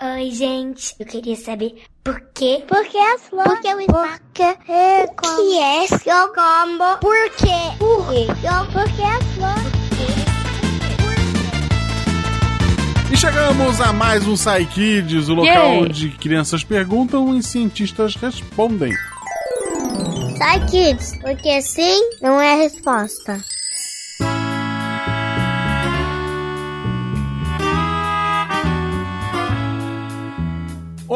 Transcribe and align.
Oi, 0.00 0.30
gente. 0.30 0.94
Eu 1.00 1.06
queria 1.06 1.34
saber 1.34 1.82
por 2.04 2.20
quê? 2.32 2.62
Por 2.68 2.84
que 2.86 2.96
as 2.96 3.22
flores? 3.22 3.52
Por 3.52 3.60
que 3.60 3.74
o 3.74 3.80
espaço? 3.80 4.20
Por 4.20 4.32
que 4.32 4.42
é 4.42 5.04
O 5.04 5.36
que 5.36 5.58
é 5.58 5.86
seu 5.88 6.28
combo? 6.28 6.98
Por 7.00 7.30
quê? 7.30 7.76
Por 7.80 8.08
quê? 8.08 8.26
Por 8.72 8.84
que 8.92 9.02
as 9.02 9.24
flores? 9.34 9.78
E 13.12 13.16
chegamos 13.16 13.80
a 13.80 13.92
mais 13.92 14.24
um 14.28 14.36
Sai 14.36 14.66
Kids, 14.66 15.28
o 15.28 15.34
local 15.34 15.72
Yay! 15.72 15.82
onde 15.82 16.10
crianças 16.10 16.62
perguntam 16.62 17.36
e 17.36 17.42
cientistas 17.42 18.14
respondem. 18.14 18.92
Sai, 20.38 20.64
kids, 20.66 21.18
porque 21.20 21.60
sim 21.60 22.10
não 22.22 22.40
é 22.40 22.52
a 22.52 22.56
resposta. 22.56 23.42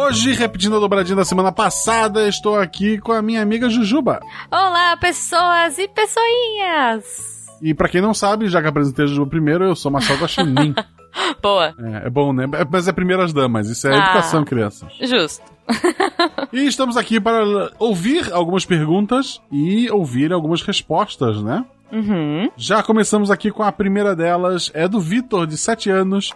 Hoje, 0.05 0.33
repetindo 0.35 0.77
a 0.77 0.81
dobradinha 0.81 1.17
da 1.17 1.25
semana 1.25 1.53
passada, 1.53 2.27
estou 2.29 2.59
aqui 2.59 2.99
com 2.99 3.13
a 3.13 3.23
minha 3.23 3.41
amiga 3.41 3.71
Jujuba. 3.71 4.21
Olá, 4.51 4.97
pessoas 4.97 5.79
e 5.79 5.87
pessoinhas! 5.89 7.47
E 7.63 7.73
pra 7.73 7.89
quem 7.89 8.01
não 8.03 8.13
sabe, 8.13 8.49
já 8.49 8.61
que 8.61 8.67
apresentei 8.69 9.05
a 9.05 9.09
Jujuba 9.09 9.31
primeiro, 9.31 9.65
eu 9.65 9.77
sou 9.77 9.93
Marcelo 9.93 10.19
Guaxinim. 10.21 10.75
Boa, 11.43 11.75
é, 11.79 12.07
é 12.07 12.11
bom, 12.11 12.33
né? 12.33 12.47
Mas 12.71 12.89
é 12.89 12.93
primeiras 12.93 13.33
damas, 13.33 13.69
isso 13.69 13.87
é 13.87 13.95
Ah. 13.95 13.99
educação, 13.99 14.45
crianças. 14.45 14.93
justo. 15.01 15.45
E 16.53 16.67
estamos 16.67 16.97
aqui 16.97 17.19
para 17.21 17.71
ouvir 17.79 18.31
algumas 18.33 18.65
perguntas 18.67 19.41
e 19.51 19.91
ouvir 19.91 20.33
algumas 20.33 20.61
respostas, 20.63 21.43
né? 21.43 21.65
Uhum. 21.91 22.51
Já 22.57 22.83
começamos 22.83 23.31
aqui 23.31 23.51
com 23.51 23.63
a 23.63 23.71
primeira 23.73 24.15
delas, 24.17 24.71
é 24.75 24.87
do 24.89 25.01
Vitor, 25.01 25.47
de 25.47 25.57
7 25.57 25.89
anos. 25.91 26.33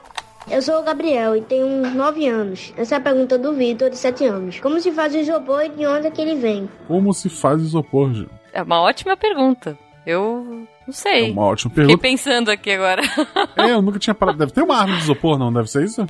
Eu 0.51 0.63
sou 0.63 0.79
o 0.79 0.83
Gabriel 0.83 1.37
e 1.37 1.41
tenho 1.41 1.67
uns 1.67 1.93
9 1.93 2.29
anos. 2.29 2.73
Essa 2.77 2.95
é 2.95 2.99
a 2.99 3.01
pergunta 3.01 3.37
do 3.37 3.53
Vitor, 3.53 3.91
de 3.91 3.97
7 3.97 4.25
anos. 4.27 4.61
Como 4.61 4.81
se 4.81 4.93
faz 4.93 5.13
o 5.15 5.19
isopor 5.19 5.65
e 5.65 5.69
de 5.71 5.87
onde 5.87 6.07
é 6.07 6.11
que 6.11 6.21
ele 6.23 6.37
vem? 6.37 6.69
Como 6.87 7.13
se 7.13 7.29
faz 7.29 7.61
isopor, 7.61 8.13
Ju? 8.15 8.29
É 8.53 8.63
uma 8.63 8.81
ótima 8.81 9.17
pergunta. 9.17 9.77
Eu 10.07 10.45
não 10.49 10.69
É 10.89 10.93
sei. 10.93 11.33
uma 11.33 11.43
ótima 11.47 11.71
Fiquei 11.71 11.85
pergunta. 11.87 12.03
pensando 12.03 12.51
aqui 12.51 12.71
agora. 12.71 13.03
É, 13.59 13.73
eu 13.73 13.83
nunca 13.83 13.99
tinha 13.99 14.15
parado. 14.15 14.39
Deve 14.39 14.53
ter 14.53 14.63
uma 14.63 14.77
árvore 14.77 14.99
de 14.99 15.03
isopor, 15.05 15.37
não? 15.39 15.53
Deve 15.53 15.69
ser 15.69 15.83
isso? 15.85 16.07